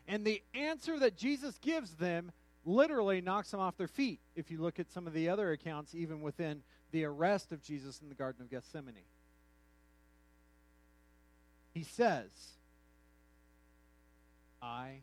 And 0.08 0.24
the 0.24 0.42
answer 0.54 0.98
that 0.98 1.16
Jesus 1.16 1.58
gives 1.58 1.94
them 1.94 2.32
literally 2.64 3.20
knocks 3.20 3.50
them 3.50 3.60
off 3.60 3.76
their 3.76 3.88
feet 3.88 4.20
if 4.36 4.50
you 4.50 4.60
look 4.60 4.78
at 4.78 4.90
some 4.90 5.06
of 5.06 5.12
the 5.12 5.28
other 5.28 5.52
accounts, 5.52 5.94
even 5.94 6.20
within 6.20 6.62
the 6.90 7.04
arrest 7.04 7.52
of 7.52 7.62
Jesus 7.62 8.00
in 8.00 8.08
the 8.08 8.14
Garden 8.14 8.42
of 8.42 8.50
Gethsemane. 8.50 8.94
He 11.72 11.82
says, 11.82 12.30
I 14.62 15.00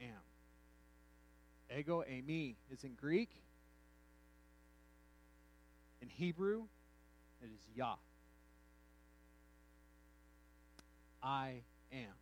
am. 0.00 1.76
Ego 1.76 2.04
eimi 2.08 2.54
is 2.72 2.84
in 2.84 2.94
Greek. 2.94 3.30
In 6.00 6.08
Hebrew, 6.08 6.62
it 7.42 7.46
is 7.46 7.60
Yah. 7.74 7.96
I 11.22 11.62
am. 11.92 12.14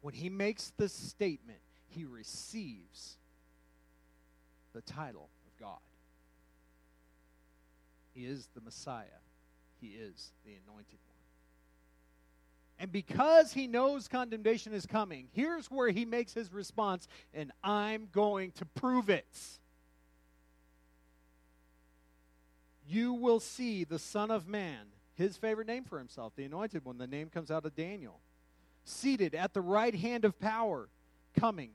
When 0.00 0.14
he 0.14 0.30
makes 0.30 0.72
this 0.78 0.92
statement, 0.92 1.58
he 1.88 2.04
receives 2.04 3.16
the 4.72 4.80
title 4.80 5.28
of 5.46 5.60
God. 5.60 5.80
He 8.14 8.24
is 8.24 8.48
the 8.54 8.60
Messiah. 8.60 9.20
He 9.80 9.88
is 9.88 10.30
the 10.44 10.52
anointed. 10.64 10.98
And 12.80 12.90
because 12.90 13.52
he 13.52 13.66
knows 13.66 14.08
condemnation 14.08 14.72
is 14.72 14.86
coming, 14.86 15.28
here's 15.32 15.70
where 15.70 15.90
he 15.90 16.06
makes 16.06 16.32
his 16.32 16.50
response, 16.50 17.06
and 17.34 17.52
I'm 17.62 18.08
going 18.10 18.52
to 18.52 18.64
prove 18.64 19.10
it. 19.10 19.26
You 22.88 23.12
will 23.12 23.38
see 23.38 23.84
the 23.84 23.98
Son 23.98 24.30
of 24.30 24.48
Man, 24.48 24.86
his 25.14 25.36
favorite 25.36 25.66
name 25.66 25.84
for 25.84 25.98
himself, 25.98 26.32
the 26.34 26.44
anointed 26.44 26.86
one. 26.86 26.96
The 26.96 27.06
name 27.06 27.28
comes 27.28 27.50
out 27.50 27.66
of 27.66 27.76
Daniel. 27.76 28.18
Seated 28.84 29.34
at 29.34 29.52
the 29.52 29.60
right 29.60 29.94
hand 29.94 30.24
of 30.24 30.40
power, 30.40 30.88
coming 31.38 31.72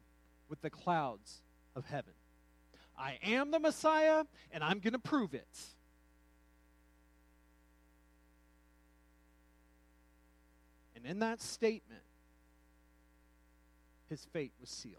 with 0.49 0.59
the 0.61 0.71
clouds 0.71 1.43
of 1.75 1.85
heaven. 1.85 2.13
I 2.97 3.19
am 3.23 3.51
the 3.51 3.59
Messiah, 3.59 4.23
and 4.51 4.63
I'm 4.63 4.79
going 4.79 4.93
to 4.93 4.99
prove 4.99 5.35
it. 5.35 5.45
And 11.05 11.11
in 11.11 11.19
that 11.19 11.39
statement, 11.39 12.01
his 14.09 14.25
fate 14.33 14.53
was 14.59 14.71
sealed. 14.71 14.95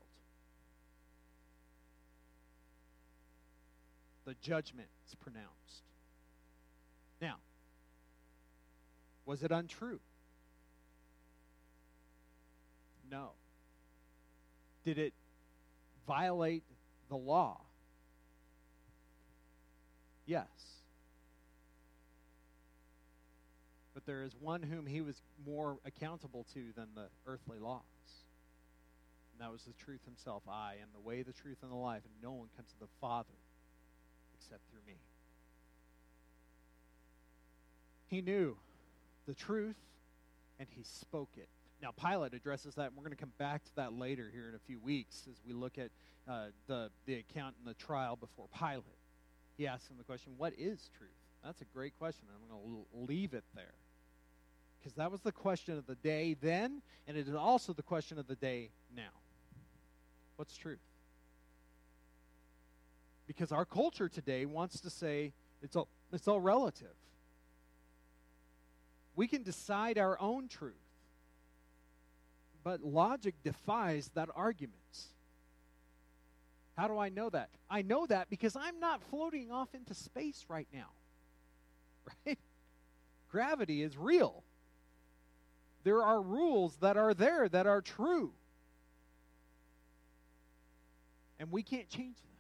The 4.25 4.37
judgment 4.41 4.87
is 5.09 5.17
pronounced. 5.17 5.83
Now, 7.21 7.39
was 9.25 9.43
it 9.43 9.51
untrue? 9.51 9.99
No. 13.11 13.31
Did 14.85 14.99
it 14.99 15.13
violate 16.07 16.63
the 17.09 17.17
law? 17.17 17.63
Yes. 20.25 20.47
There 24.07 24.23
is 24.23 24.33
one 24.41 24.63
whom 24.63 24.87
he 24.87 25.01
was 25.01 25.21
more 25.45 25.79
accountable 25.85 26.47
to 26.55 26.73
than 26.77 26.89
the 26.95 27.09
earthly 27.27 27.59
laws. 27.59 27.83
And 29.33 29.47
that 29.47 29.53
was 29.53 29.63
the 29.63 29.75
truth 29.85 30.01
himself. 30.05 30.43
I 30.49 30.75
am 30.81 30.89
the 30.95 31.01
way, 31.01 31.23
the 31.23 31.33
truth, 31.33 31.59
and 31.63 31.71
the 31.71 31.77
life, 31.77 32.03
and 32.05 32.15
no 32.23 32.33
one 32.33 32.49
comes 32.57 32.71
to 32.73 32.81
the 32.81 32.89
Father 33.01 33.35
except 34.39 34.63
through 34.71 34.81
me. 34.87 34.99
He 38.09 38.23
knew 38.23 38.57
the 39.27 39.35
truth, 39.35 39.77
and 40.59 40.69
he 40.71 40.83
spoke 40.85 41.31
it. 41.37 41.49
Now, 41.83 41.91
Pilate 41.93 42.33
addresses 42.33 42.75
that, 42.77 42.87
and 42.87 42.97
we're 42.97 43.03
going 43.03 43.17
to 43.17 43.21
come 43.21 43.33
back 43.37 43.65
to 43.65 43.77
that 43.77 43.93
later 43.93 44.31
here 44.33 44.49
in 44.49 44.55
a 44.55 44.61
few 44.67 44.79
weeks 44.79 45.25
as 45.31 45.37
we 45.47 45.53
look 45.53 45.77
at 45.77 45.91
uh, 46.29 46.47
the, 46.67 46.91
the 47.05 47.17
account 47.17 47.57
in 47.61 47.69
the 47.69 47.75
trial 47.75 48.17
before 48.17 48.47
Pilate. 48.59 48.85
He 49.59 49.67
asks 49.67 49.91
him 49.91 49.97
the 49.99 50.05
question, 50.05 50.33
What 50.37 50.55
is 50.57 50.91
truth? 50.97 51.11
That's 51.45 51.61
a 51.61 51.67
great 51.67 51.97
question. 51.99 52.25
I'm 52.33 52.49
going 52.49 52.63
to 52.63 53.13
leave 53.13 53.35
it 53.35 53.45
there. 53.55 53.75
Because 54.87 54.99
that 54.99 55.11
was 55.11 55.21
the 55.23 55.33
question 55.33 55.77
of 55.77 55.85
the 55.89 55.97
day 55.97 56.37
then, 56.41 56.81
and 57.09 57.17
it 57.17 57.27
is 57.27 57.35
also 57.35 57.73
the 57.73 57.83
question 57.83 58.21
of 58.21 58.29
the 58.29 58.37
day 58.37 58.71
now. 58.95 59.11
What's 60.37 60.57
truth? 60.57 60.79
Because 63.27 63.51
our 63.51 63.65
culture 63.65 64.09
today 64.09 64.47
wants 64.47 64.79
to 64.83 64.89
say 64.89 65.33
it's 65.61 65.75
all, 65.75 65.89
it's 66.13 66.29
all 66.29 66.41
relative. 66.41 66.95
We 69.17 69.27
can 69.27 69.43
decide 69.43 69.99
our 69.99 70.17
own 70.21 70.47
truth. 70.47 70.75
But 72.63 72.85
logic 72.85 73.35
defies 73.43 74.13
that 74.15 74.29
argument. 74.37 74.77
How 76.77 76.87
do 76.87 76.97
I 76.97 77.09
know 77.09 77.29
that? 77.31 77.49
I 77.69 77.83
know 77.83 78.07
that 78.07 78.31
because 78.31 78.55
I'm 78.55 78.79
not 78.79 79.03
floating 79.03 79.51
off 79.51 79.75
into 79.75 79.95
space 79.95 80.45
right 80.49 80.69
now. 80.73 80.91
Right? 82.25 82.39
Gravity 83.33 83.83
is 83.83 83.97
real. 83.97 84.45
There 85.87 86.03
are 86.03 86.21
rules 86.21 86.77
that 86.79 86.97
are 86.97 87.15
there 87.15 87.49
that 87.49 87.69
are 87.69 87.81
true. 87.81 88.33
And 91.39 91.53
we 91.53 91.63
can't 91.63 91.89
change 91.89 92.17
them. 92.17 92.35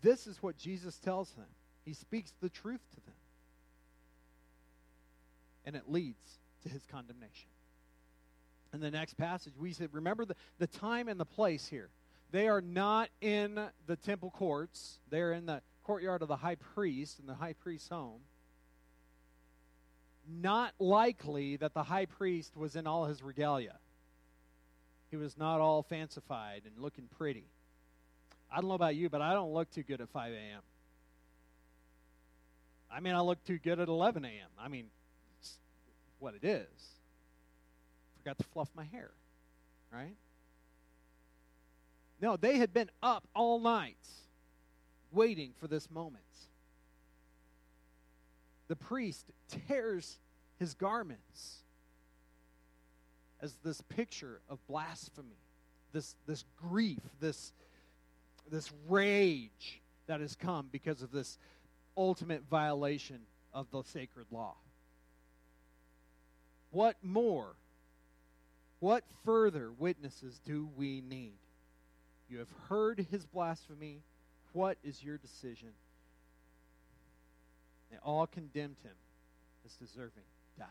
This 0.00 0.26
is 0.26 0.42
what 0.42 0.56
Jesus 0.56 0.96
tells 0.96 1.30
them. 1.32 1.44
He 1.84 1.92
speaks 1.92 2.32
the 2.40 2.48
truth 2.48 2.80
to 2.94 3.00
them. 3.04 3.14
And 5.66 5.76
it 5.76 5.90
leads 5.90 6.38
to 6.62 6.70
his 6.70 6.86
condemnation. 6.90 7.50
In 8.72 8.80
the 8.80 8.90
next 8.90 9.18
passage, 9.18 9.52
we 9.58 9.74
said, 9.74 9.90
remember 9.92 10.24
the, 10.24 10.36
the 10.58 10.68
time 10.68 11.06
and 11.06 11.20
the 11.20 11.26
place 11.26 11.68
here. 11.68 11.90
They 12.30 12.48
are 12.48 12.62
not 12.62 13.10
in 13.20 13.60
the 13.86 13.96
temple 13.96 14.30
courts, 14.30 15.00
they're 15.10 15.34
in 15.34 15.44
the 15.44 15.60
courtyard 15.84 16.22
of 16.22 16.28
the 16.28 16.36
high 16.36 16.54
priest, 16.54 17.18
in 17.18 17.26
the 17.26 17.34
high 17.34 17.52
priest's 17.52 17.90
home. 17.90 18.20
Not 20.28 20.74
likely 20.78 21.56
that 21.56 21.74
the 21.74 21.82
high 21.82 22.06
priest 22.06 22.56
was 22.56 22.76
in 22.76 22.86
all 22.86 23.06
his 23.06 23.22
regalia. 23.22 23.76
He 25.10 25.16
was 25.16 25.36
not 25.36 25.60
all 25.60 25.82
fancified 25.82 26.62
and 26.64 26.82
looking 26.82 27.08
pretty. 27.18 27.46
I 28.52 28.56
don't 28.56 28.68
know 28.68 28.74
about 28.74 28.94
you, 28.94 29.08
but 29.08 29.20
I 29.20 29.32
don't 29.32 29.52
look 29.52 29.70
too 29.70 29.82
good 29.82 30.00
at 30.00 30.08
5 30.08 30.32
a.m. 30.32 30.62
I 32.90 33.00
mean, 33.00 33.14
I 33.14 33.20
look 33.20 33.42
too 33.44 33.58
good 33.58 33.78
at 33.78 33.88
11 33.88 34.24
a.m. 34.24 34.48
I 34.58 34.68
mean, 34.68 34.86
what 36.18 36.34
it 36.34 36.44
is. 36.44 36.66
Forgot 38.18 38.38
to 38.38 38.44
fluff 38.44 38.68
my 38.74 38.84
hair, 38.84 39.10
right? 39.92 40.14
No, 42.20 42.36
they 42.36 42.58
had 42.58 42.72
been 42.72 42.90
up 43.02 43.24
all 43.34 43.58
night 43.58 43.96
waiting 45.12 45.52
for 45.58 45.66
this 45.66 45.90
moment. 45.90 46.22
The 48.70 48.76
priest 48.76 49.26
tears 49.66 50.20
his 50.60 50.74
garments 50.74 51.64
as 53.40 53.56
this 53.64 53.80
picture 53.80 54.40
of 54.48 54.64
blasphemy, 54.68 55.40
this, 55.92 56.14
this 56.28 56.44
grief, 56.56 57.00
this, 57.18 57.52
this 58.48 58.70
rage 58.88 59.80
that 60.06 60.20
has 60.20 60.36
come 60.36 60.68
because 60.70 61.02
of 61.02 61.10
this 61.10 61.36
ultimate 61.96 62.44
violation 62.48 63.18
of 63.52 63.66
the 63.72 63.82
sacred 63.82 64.26
law. 64.30 64.54
What 66.70 66.94
more? 67.02 67.56
What 68.78 69.02
further 69.24 69.72
witnesses 69.72 70.40
do 70.46 70.68
we 70.76 71.00
need? 71.00 71.40
You 72.28 72.38
have 72.38 72.54
heard 72.68 73.04
his 73.10 73.26
blasphemy. 73.26 74.04
What 74.52 74.78
is 74.84 75.02
your 75.02 75.18
decision? 75.18 75.70
They 77.90 77.98
all 78.04 78.26
condemned 78.26 78.76
him 78.82 78.94
as 79.64 79.72
deserving 79.74 80.24
death. 80.58 80.68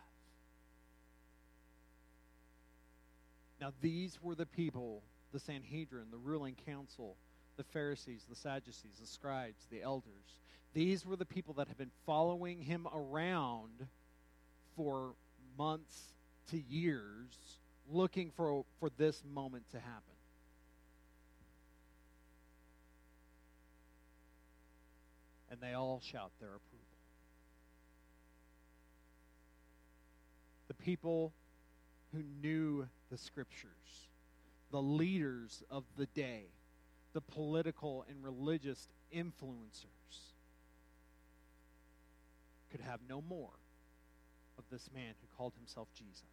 Now, 3.59 3.73
these 3.81 4.17
were 4.21 4.35
the 4.35 4.45
people, 4.45 5.01
the 5.33 5.39
Sanhedrin, 5.39 6.05
the 6.11 6.17
ruling 6.17 6.55
council, 6.65 7.15
the 7.57 7.63
Pharisees, 7.63 8.25
the 8.29 8.35
Sadducees, 8.35 8.99
the 9.01 9.07
scribes, 9.07 9.67
the 9.69 9.81
elders. 9.81 10.39
These 10.73 11.05
were 11.05 11.17
the 11.17 11.25
people 11.25 11.55
that 11.55 11.67
had 11.67 11.77
been 11.77 11.91
following 12.05 12.61
him 12.61 12.87
around 12.93 13.87
for 14.77 15.13
months 15.57 16.13
to 16.51 16.61
years, 16.69 17.57
looking 17.91 18.31
for, 18.31 18.63
for 18.79 18.89
this 18.97 19.21
moment 19.33 19.63
to 19.71 19.79
happen. 19.79 20.13
and 25.51 25.69
they 25.69 25.75
all 25.75 26.01
shout 26.03 26.31
their 26.39 26.49
approval. 26.49 26.85
The 30.67 30.68
people 30.83 31.33
who 32.13 32.23
knew 32.41 32.87
the 33.11 33.17
scriptures, 33.17 34.07
the 34.71 34.81
leaders 34.81 35.63
of 35.69 35.83
the 35.97 36.05
day, 36.07 36.45
the 37.13 37.21
political 37.21 38.05
and 38.09 38.23
religious 38.23 38.87
influencers, 39.15 39.85
could 42.71 42.81
have 42.81 42.99
no 43.07 43.21
more 43.21 43.49
of 44.57 44.63
this 44.71 44.89
man 44.93 45.13
who 45.21 45.37
called 45.37 45.53
himself 45.57 45.87
Jesus. 45.97 46.23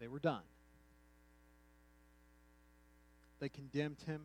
They 0.00 0.08
were 0.08 0.18
done. 0.18 0.42
They 3.40 3.48
condemned 3.48 4.02
him 4.06 4.22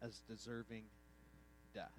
as 0.00 0.22
deserving 0.28 0.84
death. 1.74 1.92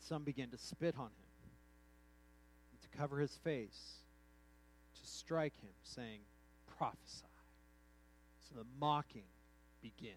Some 0.00 0.24
began 0.24 0.48
to 0.50 0.58
spit 0.58 0.94
on 0.98 1.06
him, 1.06 1.27
to 2.90 2.98
cover 2.98 3.18
his 3.18 3.36
face, 3.44 3.96
to 5.00 5.06
strike 5.06 5.54
him, 5.60 5.70
saying, 5.82 6.20
Prophesy. 6.78 7.24
So 8.48 8.54
the 8.58 8.66
mocking 8.80 9.26
begins. 9.82 10.14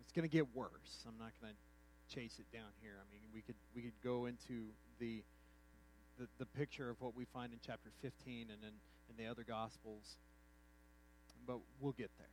It's 0.00 0.12
going 0.12 0.28
to 0.28 0.32
get 0.32 0.54
worse. 0.54 1.04
I'm 1.06 1.18
not 1.18 1.30
going 1.40 1.52
to 1.52 2.14
chase 2.14 2.38
it 2.38 2.52
down 2.56 2.70
here. 2.82 2.94
I 2.98 3.06
mean, 3.12 3.20
we 3.32 3.42
could 3.42 3.54
we 3.74 3.82
could 3.82 4.00
go 4.02 4.26
into 4.26 4.66
the 4.98 5.22
the, 6.18 6.26
the 6.38 6.46
picture 6.46 6.90
of 6.90 7.00
what 7.00 7.14
we 7.14 7.26
find 7.26 7.52
in 7.52 7.58
chapter 7.64 7.90
15 8.02 8.48
and 8.50 8.62
in, 8.62 8.72
in 9.10 9.24
the 9.24 9.30
other 9.30 9.44
gospels 9.46 10.16
but 11.46 11.58
we'll 11.80 11.92
get 11.92 12.10
there. 12.18 12.26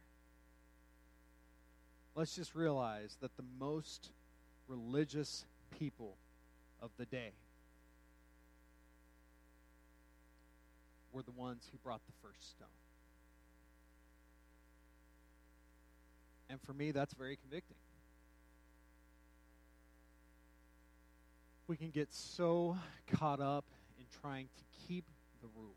Let's 2.16 2.36
just 2.36 2.56
realize 2.56 3.18
that 3.22 3.36
the 3.38 3.44
most 3.60 4.12
religious 4.68 5.46
people 5.80 6.16
of 6.82 6.90
the 6.98 7.06
day 7.06 7.32
were 11.12 11.24
the 11.24 11.32
ones 11.32 11.68
who 11.72 11.78
brought 11.78 12.02
the 12.06 12.28
first 12.28 12.52
stone. 12.52 12.68
And 16.50 16.62
for 16.62 16.74
me, 16.74 16.92
that's 16.92 17.14
very 17.14 17.38
convicting. 17.38 17.78
We 21.68 21.78
can 21.78 21.90
get 21.90 22.14
so 22.14 22.78
caught 23.12 23.40
up 23.40 23.66
in 23.98 24.06
trying 24.22 24.48
to 24.58 24.88
keep 24.88 25.06
the 25.42 25.48
rules 25.56 25.74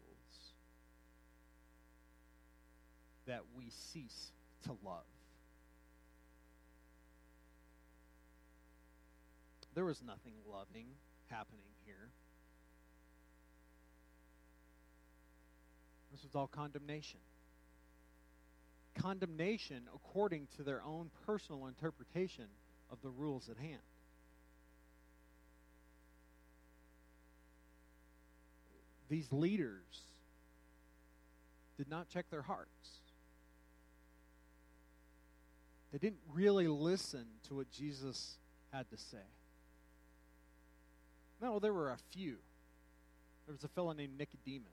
that 3.27 3.43
we 3.57 3.71
cease 3.71 4.33
to 4.65 4.77
love. 4.85 5.05
There 9.77 9.85
was 9.85 10.03
nothing 10.03 10.33
loving 10.51 10.87
happening 11.29 11.61
here. 11.85 12.09
This 16.11 16.23
was 16.23 16.35
all 16.35 16.47
condemnation. 16.47 17.21
Condemnation 18.95 19.83
according 19.95 20.49
to 20.57 20.63
their 20.63 20.83
own 20.83 21.11
personal 21.27 21.67
interpretation 21.67 22.47
of 22.91 23.03
the 23.03 23.11
rules 23.11 23.51
at 23.51 23.59
hand. 23.59 23.83
These 29.11 29.31
leaders 29.31 30.07
did 31.77 31.91
not 31.91 32.09
check 32.09 32.31
their 32.31 32.43
hearts. 32.43 33.03
They 35.93 35.99
didn't 35.99 36.23
really 36.33 36.67
listen 36.67 37.27
to 37.49 37.57
what 37.57 37.71
Jesus 37.71 38.39
had 38.73 38.89
to 38.89 38.97
say. 38.97 39.19
No, 41.41 41.59
there 41.59 41.73
were 41.73 41.91
a 41.91 41.99
few. 42.13 42.37
There 43.47 43.53
was 43.53 43.65
a 43.65 43.69
fellow 43.69 43.93
named 43.93 44.19
Nicodemus 44.19 44.67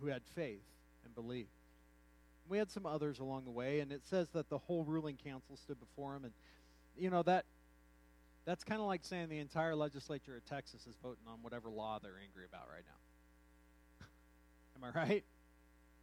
who 0.00 0.08
had 0.08 0.22
faith 0.34 0.62
and 1.04 1.14
believed. 1.14 1.48
We 2.48 2.58
had 2.58 2.70
some 2.70 2.86
others 2.86 3.18
along 3.18 3.44
the 3.44 3.50
way, 3.50 3.80
and 3.80 3.92
it 3.92 4.02
says 4.04 4.28
that 4.30 4.48
the 4.48 4.58
whole 4.58 4.84
ruling 4.84 5.18
council 5.22 5.56
stood 5.56 5.78
before 5.80 6.14
him. 6.14 6.24
And, 6.24 6.32
you 6.96 7.10
know, 7.10 7.22
that 7.24 7.44
that's 8.44 8.64
kind 8.64 8.80
of 8.80 8.86
like 8.86 9.04
saying 9.04 9.28
the 9.28 9.40
entire 9.40 9.74
legislature 9.74 10.34
of 10.36 10.44
Texas 10.46 10.86
is 10.86 10.94
voting 11.02 11.24
on 11.28 11.42
whatever 11.42 11.68
law 11.68 11.98
they're 12.02 12.18
angry 12.22 12.46
about 12.48 12.66
right 12.72 12.84
now. 12.86 14.06
Am 14.88 14.90
I 14.94 14.98
right? 14.98 15.24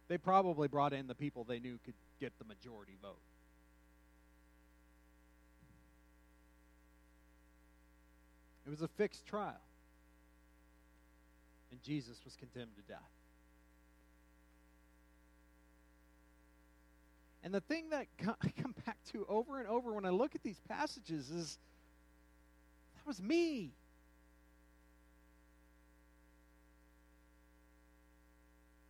They 0.06 0.18
probably 0.18 0.68
brought 0.68 0.92
in 0.92 1.08
the 1.08 1.14
people 1.14 1.42
they 1.42 1.58
knew 1.58 1.78
could 1.84 1.94
get 2.20 2.32
the 2.38 2.44
majority 2.44 2.96
vote. 3.02 3.18
It 8.66 8.70
was 8.70 8.82
a 8.82 8.88
fixed 8.88 9.24
trial. 9.24 9.60
And 11.70 11.80
Jesus 11.82 12.18
was 12.24 12.34
condemned 12.36 12.74
to 12.76 12.82
death. 12.82 13.00
And 17.44 17.54
the 17.54 17.60
thing 17.60 17.90
that 17.90 18.06
I 18.42 18.48
come 18.60 18.74
back 18.84 18.98
to 19.12 19.24
over 19.28 19.60
and 19.60 19.68
over 19.68 19.92
when 19.92 20.04
I 20.04 20.10
look 20.10 20.34
at 20.34 20.42
these 20.42 20.60
passages 20.68 21.30
is 21.30 21.58
that 22.96 23.06
was 23.06 23.22
me. 23.22 23.70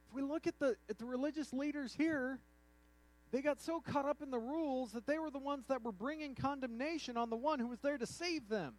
If 0.09 0.15
we 0.15 0.23
look 0.23 0.47
at 0.47 0.59
the 0.59 0.77
at 0.89 0.97
the 0.97 1.05
religious 1.05 1.53
leaders 1.53 1.93
here, 1.93 2.39
they 3.31 3.43
got 3.43 3.61
so 3.61 3.81
caught 3.81 4.07
up 4.07 4.23
in 4.23 4.31
the 4.31 4.39
rules 4.39 4.93
that 4.93 5.07
they 5.07 5.19
were 5.19 5.31
the 5.31 5.39
ones 5.39 5.67
that 5.69 5.83
were 5.83 5.93
bringing 5.93 6.35
condemnation 6.35 7.19
on 7.19 7.29
the 7.29 7.37
one 7.37 7.59
who 7.59 7.67
was 7.67 7.81
there 7.81 7.99
to 7.99 8.07
save 8.07 8.49
them. 8.49 8.73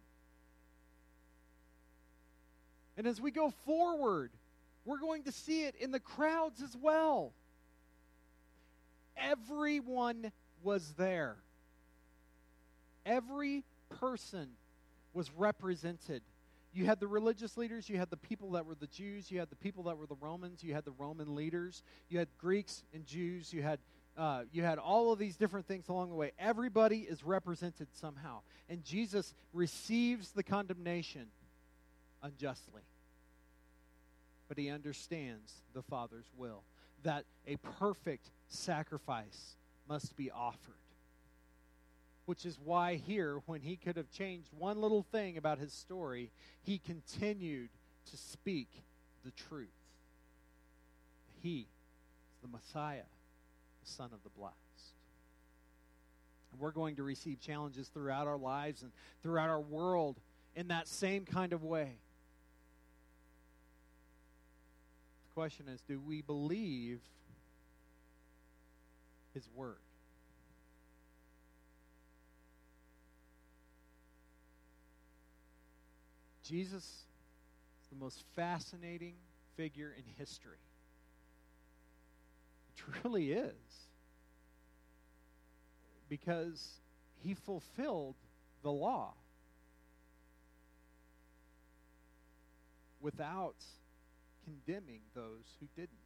And 2.98 3.06
as 3.06 3.20
we 3.20 3.30
go 3.30 3.50
forward, 3.64 4.32
we're 4.84 4.98
going 4.98 5.22
to 5.22 5.32
see 5.32 5.62
it 5.62 5.76
in 5.78 5.92
the 5.92 6.00
crowds 6.00 6.60
as 6.60 6.76
well. 6.76 7.32
Everyone 9.16 10.32
was 10.64 10.94
there. 10.98 11.36
Every 13.06 13.62
person 14.00 14.48
was 15.14 15.30
represented. 15.30 16.22
You 16.74 16.86
had 16.86 16.98
the 17.00 17.06
religious 17.06 17.56
leaders, 17.56 17.88
you 17.88 17.96
had 17.98 18.10
the 18.10 18.16
people 18.16 18.50
that 18.52 18.66
were 18.66 18.74
the 18.74 18.88
Jews, 18.88 19.30
you 19.30 19.38
had 19.38 19.48
the 19.48 19.56
people 19.56 19.84
that 19.84 19.96
were 19.96 20.06
the 20.06 20.16
Romans, 20.20 20.62
you 20.62 20.74
had 20.74 20.84
the 20.84 20.92
Roman 20.98 21.34
leaders, 21.34 21.82
you 22.08 22.18
had 22.18 22.28
Greeks 22.36 22.82
and 22.92 23.06
Jews, 23.06 23.52
you 23.52 23.62
had 23.62 23.78
uh, 24.16 24.42
you 24.52 24.64
had 24.64 24.78
all 24.78 25.12
of 25.12 25.18
these 25.20 25.36
different 25.36 25.68
things 25.68 25.88
along 25.88 26.08
the 26.08 26.16
way. 26.16 26.32
Everybody 26.40 27.06
is 27.08 27.22
represented 27.22 27.86
somehow. 27.92 28.40
And 28.68 28.82
Jesus 28.82 29.32
receives 29.52 30.32
the 30.32 30.42
condemnation 30.42 31.28
unjustly. 32.22 32.82
But 34.48 34.58
he 34.58 34.70
understands 34.70 35.52
the 35.74 35.82
Father's 35.82 36.30
will 36.36 36.62
that 37.02 37.24
a 37.46 37.56
perfect 37.78 38.30
sacrifice 38.48 39.56
must 39.88 40.16
be 40.16 40.30
offered. 40.30 40.74
Which 42.26 42.44
is 42.44 42.58
why, 42.62 42.96
here, 42.96 43.40
when 43.46 43.62
he 43.62 43.76
could 43.76 43.96
have 43.96 44.10
changed 44.10 44.48
one 44.58 44.80
little 44.80 45.02
thing 45.02 45.38
about 45.38 45.58
his 45.58 45.72
story, 45.72 46.30
he 46.62 46.78
continued 46.78 47.70
to 48.10 48.16
speak 48.16 48.68
the 49.24 49.30
truth. 49.30 49.68
He 51.42 51.60
is 51.60 52.42
the 52.42 52.48
Messiah, 52.48 53.06
the 53.84 53.90
Son 53.90 54.10
of 54.12 54.22
the 54.24 54.30
Blessed. 54.30 54.56
And 56.52 56.60
we're 56.60 56.70
going 56.70 56.96
to 56.96 57.02
receive 57.02 57.40
challenges 57.40 57.88
throughout 57.88 58.26
our 58.26 58.38
lives 58.38 58.82
and 58.82 58.92
throughout 59.22 59.48
our 59.48 59.60
world 59.60 60.16
in 60.56 60.68
that 60.68 60.88
same 60.88 61.24
kind 61.24 61.52
of 61.52 61.62
way. 61.62 61.92
The 65.27 65.27
question 65.38 65.68
is 65.68 65.80
do 65.82 66.00
we 66.00 66.20
believe 66.20 66.98
his 69.34 69.48
word. 69.54 69.76
Jesus 76.42 76.82
is 76.82 77.88
the 77.88 77.94
most 77.94 78.24
fascinating 78.34 79.14
figure 79.56 79.94
in 79.96 80.02
history. 80.18 80.58
It 82.70 83.00
truly 83.00 83.30
is. 83.30 83.52
Because 86.08 86.80
he 87.22 87.34
fulfilled 87.34 88.16
the 88.64 88.72
law 88.72 89.12
without 93.00 93.54
condemning 94.48 95.00
those 95.14 95.56
who 95.60 95.66
didn't. 95.76 95.98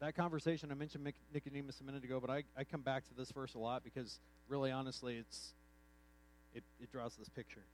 that 0.00 0.16
conversation, 0.16 0.70
I 0.72 0.74
mentioned 0.74 1.06
Nicodemus 1.32 1.80
a 1.80 1.84
minute 1.84 2.04
ago, 2.04 2.20
but 2.20 2.30
I, 2.30 2.42
I 2.56 2.64
come 2.64 2.80
back 2.80 3.06
to 3.08 3.14
this 3.14 3.30
verse 3.30 3.54
a 3.54 3.58
lot 3.58 3.84
because 3.84 4.18
really, 4.48 4.70
honestly, 4.70 5.16
it's 5.16 5.52
it, 6.54 6.64
it 6.80 6.90
draws 6.90 7.14
this 7.16 7.28
picture. 7.28 7.64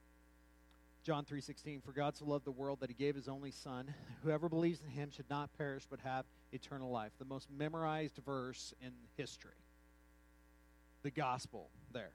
John 1.04 1.24
3:16 1.24 1.84
For 1.84 1.92
God 1.92 2.16
so 2.16 2.24
loved 2.24 2.44
the 2.44 2.50
world 2.50 2.80
that 2.80 2.90
he 2.90 2.94
gave 2.94 3.14
his 3.14 3.28
only 3.28 3.52
son 3.52 3.94
whoever 4.24 4.48
believes 4.48 4.80
in 4.80 4.90
him 4.90 5.10
should 5.10 5.30
not 5.30 5.56
perish 5.56 5.86
but 5.88 6.00
have 6.00 6.24
eternal 6.52 6.90
life 6.90 7.12
the 7.20 7.24
most 7.24 7.48
memorized 7.48 8.18
verse 8.24 8.74
in 8.82 8.90
history 9.16 9.52
the 11.04 11.10
gospel 11.12 11.70
there 11.92 12.10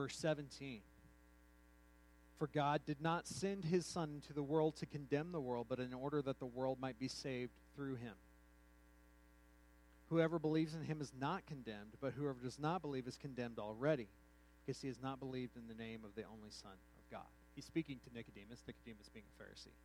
verse 0.00 0.16
17 0.16 0.80
for 2.38 2.46
God 2.46 2.80
did 2.86 3.02
not 3.02 3.28
send 3.28 3.66
his 3.66 3.84
Son 3.84 4.12
into 4.14 4.32
the 4.32 4.42
world 4.42 4.74
to 4.76 4.86
condemn 4.86 5.30
the 5.30 5.40
world, 5.40 5.66
but 5.68 5.78
in 5.78 5.92
order 5.92 6.22
that 6.22 6.38
the 6.38 6.46
world 6.46 6.78
might 6.80 6.98
be 6.98 7.06
saved 7.06 7.52
through 7.76 7.96
him. 7.96 8.14
Whoever 10.08 10.38
believes 10.38 10.74
in 10.74 10.82
him 10.82 11.02
is 11.02 11.12
not 11.20 11.44
condemned, 11.44 11.98
but 12.00 12.14
whoever 12.14 12.38
does 12.42 12.58
not 12.58 12.80
believe 12.80 13.06
is 13.06 13.18
condemned 13.18 13.58
already, 13.58 14.08
because 14.64 14.80
he 14.80 14.88
has 14.88 15.02
not 15.02 15.20
believed 15.20 15.54
in 15.54 15.68
the 15.68 15.74
name 15.74 16.00
of 16.02 16.14
the 16.14 16.22
only 16.22 16.48
Son 16.48 16.72
of 16.72 17.10
God. 17.10 17.28
He's 17.54 17.66
speaking 17.66 17.98
to 18.08 18.14
Nicodemus, 18.16 18.62
Nicodemus 18.66 19.10
being 19.12 19.26
a 19.38 19.42
Pharisee, 19.42 19.76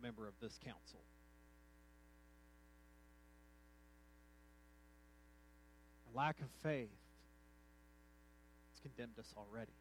a 0.00 0.02
member 0.04 0.26
of 0.26 0.34
this 0.40 0.58
council. 0.64 0.98
A 6.12 6.18
lack 6.18 6.40
of 6.40 6.48
faith 6.64 6.90
condemned 8.82 9.18
us 9.18 9.32
already 9.36 9.72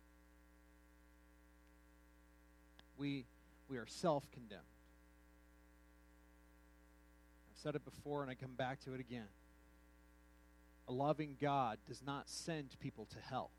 we, 3.02 3.26
we 3.68 3.78
are 3.78 3.88
self 3.88 4.30
condemned. 4.32 4.62
I've 7.50 7.62
said 7.62 7.76
it 7.76 7.84
before 7.84 8.22
and 8.22 8.30
I 8.30 8.36
come 8.36 8.54
back 8.56 8.80
to 8.82 8.94
it 8.94 9.00
again. 9.00 9.28
A 10.88 10.92
loving 10.92 11.36
God 11.42 11.80
does 11.88 12.02
not 12.06 12.30
send 12.30 12.70
people 12.80 13.08
to 13.12 13.18
hell. 13.30 13.50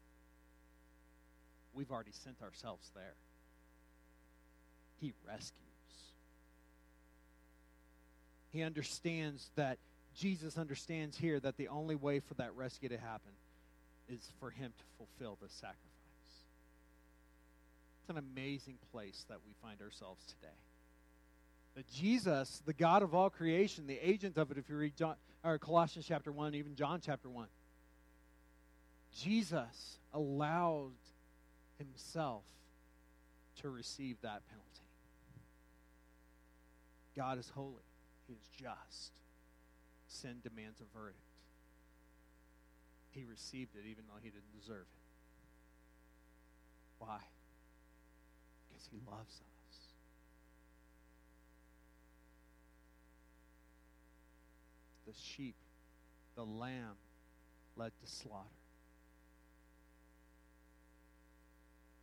We've 1.74 1.90
already 1.90 2.12
sent 2.12 2.40
ourselves 2.42 2.90
there. 2.94 3.14
He 5.00 5.12
rescues. 5.26 5.59
He 8.52 8.62
understands 8.62 9.50
that 9.57 9.78
Jesus 10.14 10.57
understands 10.57 11.16
here 11.16 11.40
that 11.40 11.57
the 11.57 11.68
only 11.68 11.96
way 11.96 12.20
for 12.20 12.35
that 12.35 12.55
rescue 12.55 12.90
to 12.90 12.98
happen 12.98 13.33
is 14.12 14.33
for 14.38 14.51
him 14.51 14.72
to 14.77 14.85
fulfill 14.96 15.38
the 15.40 15.48
sacrifice. 15.48 15.79
It's 18.01 18.11
an 18.11 18.18
amazing 18.18 18.79
place 18.92 19.25
that 19.29 19.38
we 19.46 19.53
find 19.62 19.81
ourselves 19.81 20.25
today. 20.27 20.55
That 21.77 21.90
Jesus, 21.90 22.61
the 22.66 22.72
God 22.72 23.03
of 23.03 23.14
all 23.14 23.31
creation, 23.31 23.87
the 23.87 23.98
agent 24.07 24.37
of 24.37 24.51
it, 24.51 24.59
if 24.59 24.68
you 24.68 24.77
read 24.77 24.96
John, 24.96 25.14
or 25.42 25.59
Colossians 25.59 26.07
chapter 26.07 26.31
1, 26.31 26.55
even 26.55 26.75
John 26.75 27.01
chapter 27.05 27.29
1, 27.29 27.46
Jesus 29.22 29.98
allowed 30.12 30.92
himself 31.79 32.42
to 33.61 33.70
receive 33.70 34.16
that 34.22 34.42
penalty. 34.48 34.68
God 37.16 37.38
is 37.38 37.51
holy, 37.55 37.85
He 38.27 38.35
is 38.35 38.48
just. 38.59 39.12
Sin 40.09 40.37
demands 40.42 40.81
a 40.81 40.98
verdict. 40.98 41.18
He 43.12 43.25
received 43.25 43.77
it 43.77 43.87
even 43.88 44.05
though 44.09 44.20
he 44.22 44.31
didn't 44.31 44.59
deserve 44.59 44.88
it. 44.88 45.03
Why? 46.98 47.20
because 48.83 48.88
he 48.90 49.11
loves 49.11 49.35
us. 49.35 49.77
The 55.07 55.12
sheep, 55.14 55.57
the 56.37 56.44
lamb 56.44 56.96
led 57.77 57.92
to 58.05 58.11
slaughter. 58.11 58.48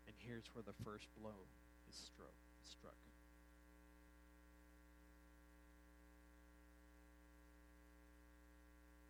And 0.07 0.15
here's 0.19 0.45
where 0.53 0.63
the 0.63 0.83
first 0.83 1.07
blow 1.19 1.47
is 1.89 1.95
struck. 1.95 2.33
struck. 2.63 3.08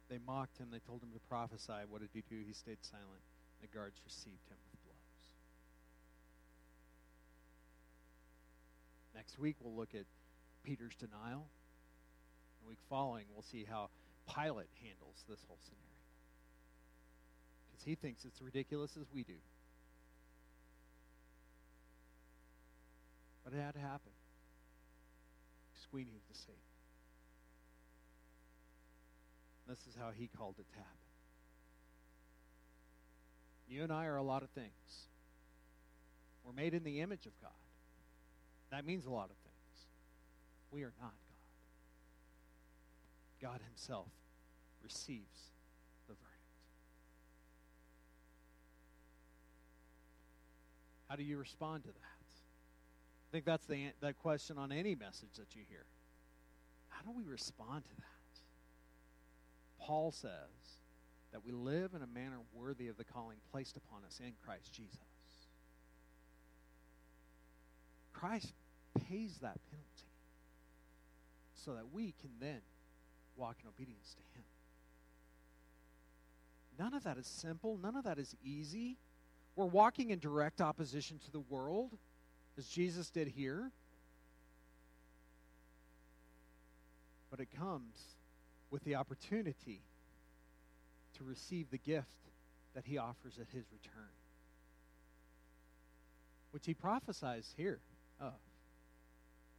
They 0.10 0.18
mocked 0.26 0.58
him. 0.58 0.70
They 0.72 0.80
told 0.80 1.04
him 1.04 1.10
to 1.14 1.20
prophesy. 1.30 1.86
What 1.88 2.02
did 2.02 2.10
he 2.14 2.24
do? 2.30 2.42
He 2.46 2.54
stayed 2.54 2.82
silent. 2.82 3.22
The 3.62 3.68
guards 3.68 4.02
received 4.04 4.42
him 4.50 4.58
with 4.72 4.84
blows. 4.84 5.26
Next 9.16 9.38
week, 9.38 9.56
we'll 9.62 9.76
look 9.76 9.94
at 9.94 10.06
Peter's 10.64 10.96
denial. 10.96 11.46
The 12.62 12.70
week 12.70 12.80
following, 12.90 13.26
we'll 13.34 13.44
see 13.44 13.66
how 13.70 13.90
Pilate 14.28 14.70
handles 14.82 15.24
this 15.30 15.40
whole 15.48 15.60
scenario. 15.62 15.86
Because 17.70 17.86
he 17.86 17.96
thinks 17.96 18.26
it's 18.26 18.42
ridiculous 18.42 18.98
as 19.00 19.06
we 19.14 19.24
do. 19.24 19.38
But 23.44 23.54
it 23.54 23.62
had 23.62 23.74
to 23.74 23.80
happen. 23.80 24.12
Because 25.74 25.88
we 25.92 26.02
needed 26.02 26.26
to 26.34 26.38
save 26.38 26.69
This 29.70 29.86
is 29.88 29.96
how 30.00 30.10
he 30.18 30.28
called 30.36 30.56
it 30.58 30.66
to 30.72 30.78
happen. 30.78 30.90
You 33.70 33.84
and 33.84 33.94
I 33.94 34.08
are 34.08 34.16
a 34.16 34.24
lot 34.24 34.42
of 34.42 34.50
things. 34.50 34.72
We're 36.44 36.54
made 36.54 36.74
in 36.74 36.84
the 36.84 37.02
image 37.02 37.28
of 37.28 37.40
God. 37.40 37.52
That 38.72 38.84
means 38.84 39.06
a 39.06 39.12
lot 39.12 39.26
of 39.26 39.36
things. 39.36 39.86
We 40.72 40.82
are 40.82 40.94
not 41.00 41.14
God. 43.42 43.52
God 43.52 43.60
Himself 43.68 44.08
receives 44.84 45.52
the 46.08 46.14
verdict. 46.14 46.26
How 51.10 51.16
do 51.16 51.24
you 51.24 51.38
respond 51.38 51.84
to 51.84 51.90
that? 51.90 51.96
I 51.96 53.32
think 53.32 53.46
that's 53.46 53.68
the 53.68 53.92
that 54.02 54.18
question 54.18 54.58
on 54.58 54.72
any 54.72 54.96
message 54.96 55.36
that 55.38 55.56
you 55.56 55.62
hear. 55.70 55.86
How 56.90 57.04
do 57.04 57.12
we 57.16 57.24
respond 57.24 57.84
to 57.84 57.96
that? 57.98 58.19
Paul 59.80 60.12
says 60.12 60.80
that 61.32 61.44
we 61.46 61.52
live 61.52 61.94
in 61.94 62.02
a 62.02 62.08
manner 62.08 62.40
worthy 62.54 62.88
of 62.88 62.98
the 62.98 63.04
calling 63.04 63.38
placed 63.52 63.78
upon 63.78 64.04
us 64.06 64.20
in 64.24 64.34
Christ 64.46 64.74
Jesus. 64.74 64.98
Christ 68.14 68.54
pays 69.08 69.38
that 69.42 69.58
penalty 69.70 70.10
so 71.56 71.74
that 71.74 71.94
we 71.94 72.14
can 72.20 72.30
then 72.40 72.62
walk 73.38 73.56
in 73.64 73.70
obedience 73.70 74.16
to 74.16 74.38
Him. 74.38 74.46
None 76.78 76.94
of 76.94 77.04
that 77.04 77.18
is 77.18 77.28
simple. 77.28 77.78
None 77.82 77.96
of 77.96 78.06
that 78.06 78.18
is 78.18 78.36
easy. 78.44 78.98
We're 79.56 79.66
walking 79.66 80.12
in 80.12 80.20
direct 80.20 80.62
opposition 80.62 81.20
to 81.26 81.32
the 81.32 81.42
world, 81.42 81.98
as 82.58 82.68
Jesus 82.68 83.10
did 83.10 83.28
here. 83.28 83.72
But 87.30 87.40
it 87.40 87.50
comes 87.58 88.16
with 88.72 88.84
the 88.84 88.96
opportunity 88.96 89.82
to 91.18 91.24
receive 91.24 91.70
the 91.72 91.78
gift 91.78 92.08
that 92.76 92.86
he 92.86 92.98
offers 92.98 93.38
at 93.40 93.48
his 93.54 93.66
return, 93.72 94.10
which 96.52 96.66
he 96.66 96.74
prophesies 96.74 97.54
here 97.58 97.80
of. 98.20 98.34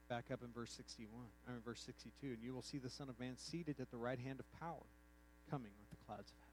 Back 0.08 0.24
up 0.32 0.40
in 0.42 0.48
verse 0.52 0.72
61, 0.72 1.08
or 1.46 1.54
in 1.54 1.60
verse 1.60 1.80
62, 1.86 2.26
and 2.26 2.38
you 2.42 2.52
will 2.52 2.62
see 2.62 2.78
the 2.78 2.90
Son 2.90 3.08
of 3.08 3.20
Man 3.20 3.36
seated 3.36 3.76
at 3.78 3.92
the 3.92 3.96
right 3.96 4.18
hand 4.18 4.40
of 4.40 4.60
power, 4.60 4.86
coming 5.50 5.70
with 5.78 5.90
the 5.90 6.04
clouds 6.04 6.32
of 6.32 6.36
heaven. 6.40 6.50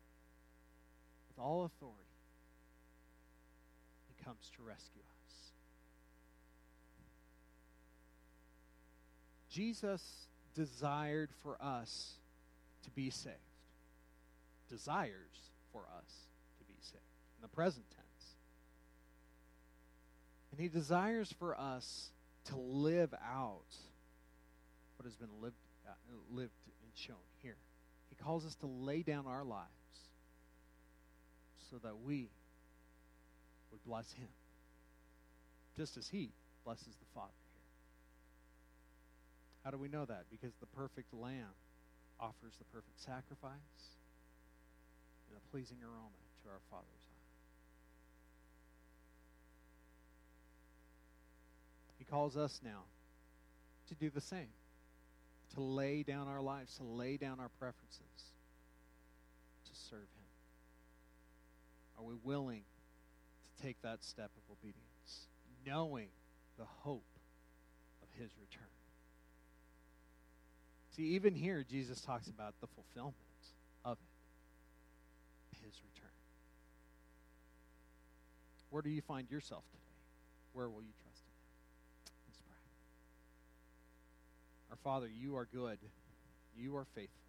With 1.30 1.44
all 1.44 1.66
authority, 1.66 1.98
he 4.10 4.24
comes 4.24 4.52
to 4.58 4.62
rescue 4.62 5.02
us. 5.02 5.52
Jesus 9.50 10.28
desired 10.54 11.30
for 11.42 11.58
us 11.60 12.20
to 12.88 12.92
be 12.92 13.10
saved, 13.10 13.36
desires 14.70 15.52
for 15.74 15.82
us 15.82 16.12
to 16.60 16.66
be 16.66 16.76
saved 16.82 17.04
in 17.38 17.42
the 17.42 17.50
present 17.50 17.86
tense. 17.92 18.36
And 20.52 20.60
he 20.60 20.70
desires 20.70 21.34
for 21.38 21.60
us 21.60 22.10
to 22.46 22.56
live 22.56 23.14
out 23.14 23.76
what 24.96 25.04
has 25.04 25.16
been 25.16 25.30
lived, 25.42 25.56
uh, 25.88 25.92
lived 26.32 26.52
and 26.66 26.92
shown 26.96 27.16
here. 27.44 27.58
He 28.10 28.16
calls 28.24 28.46
us 28.46 28.56
to 28.56 28.68
lay 28.68 29.04
down 29.04 29.28
our 29.28 29.44
lives 29.44 29.68
so 31.70 31.78
that 31.84 31.94
we 32.06 32.30
would 33.72 33.84
bless 33.86 34.14
him, 34.14 34.30
just 35.76 35.98
as 35.98 36.08
he 36.08 36.30
blesses 36.64 36.96
the 37.00 37.06
Father 37.14 37.34
here. 37.54 37.70
How 39.66 39.72
do 39.72 39.78
we 39.78 39.90
know 39.90 40.06
that? 40.06 40.24
Because 40.32 40.54
the 40.62 40.66
perfect 40.68 41.14
Lamb 41.14 41.54
offers 42.20 42.54
the 42.58 42.66
perfect 42.66 43.00
sacrifice 43.00 43.98
and 45.30 45.38
a 45.38 45.52
pleasing 45.52 45.78
aroma 45.84 46.22
to 46.44 46.50
our 46.50 46.60
Father's 46.70 46.86
eye. 46.88 47.18
He 51.98 52.06
calls 52.06 52.38
us 52.38 52.62
now 52.64 52.84
to 53.90 53.96
do 53.96 54.10
the 54.10 54.22
same, 54.22 54.50
to 55.56 55.62
lay 55.62 56.04
down 56.04 56.28
our 56.28 56.42
lives, 56.42 56.78
to 56.78 56.84
lay 56.84 57.18
down 57.18 57.40
our 57.40 57.50
preferences, 57.60 58.32
to 59.66 59.72
serve 59.90 60.00
Him. 60.00 60.28
Are 61.98 62.04
we 62.04 62.14
willing 62.24 62.62
to 63.56 63.64
take 63.64 63.82
that 63.82 64.04
step 64.04 64.32
of 64.38 64.58
obedience, 64.60 65.28
knowing 65.66 66.10
the 66.58 66.66
hope 66.84 67.04
of 68.02 68.08
His 68.20 68.32
return? 68.40 68.77
See, 70.98 71.04
even 71.14 71.36
here, 71.36 71.64
Jesus 71.70 72.02
talks 72.02 72.28
about 72.28 72.56
the 72.60 72.66
fulfillment 72.68 73.16
of 73.86 73.98
it, 75.54 75.60
his 75.64 75.76
return. 75.94 76.10
Where 78.72 78.82
do 78.82 78.90
you 78.90 79.02
find 79.02 79.30
yourself 79.30 79.64
today? 79.70 79.84
Where 80.54 80.68
will 80.68 80.82
you 80.82 80.94
trust 81.04 81.22
in 81.22 81.30
him? 81.30 82.18
Let's 82.28 82.42
pray. 82.42 82.58
Our 84.72 84.78
Father, 84.84 85.08
you 85.08 85.38
are 85.38 85.48
good, 85.54 85.78
you 86.58 86.76
are 86.76 86.86
faithful. 86.96 87.27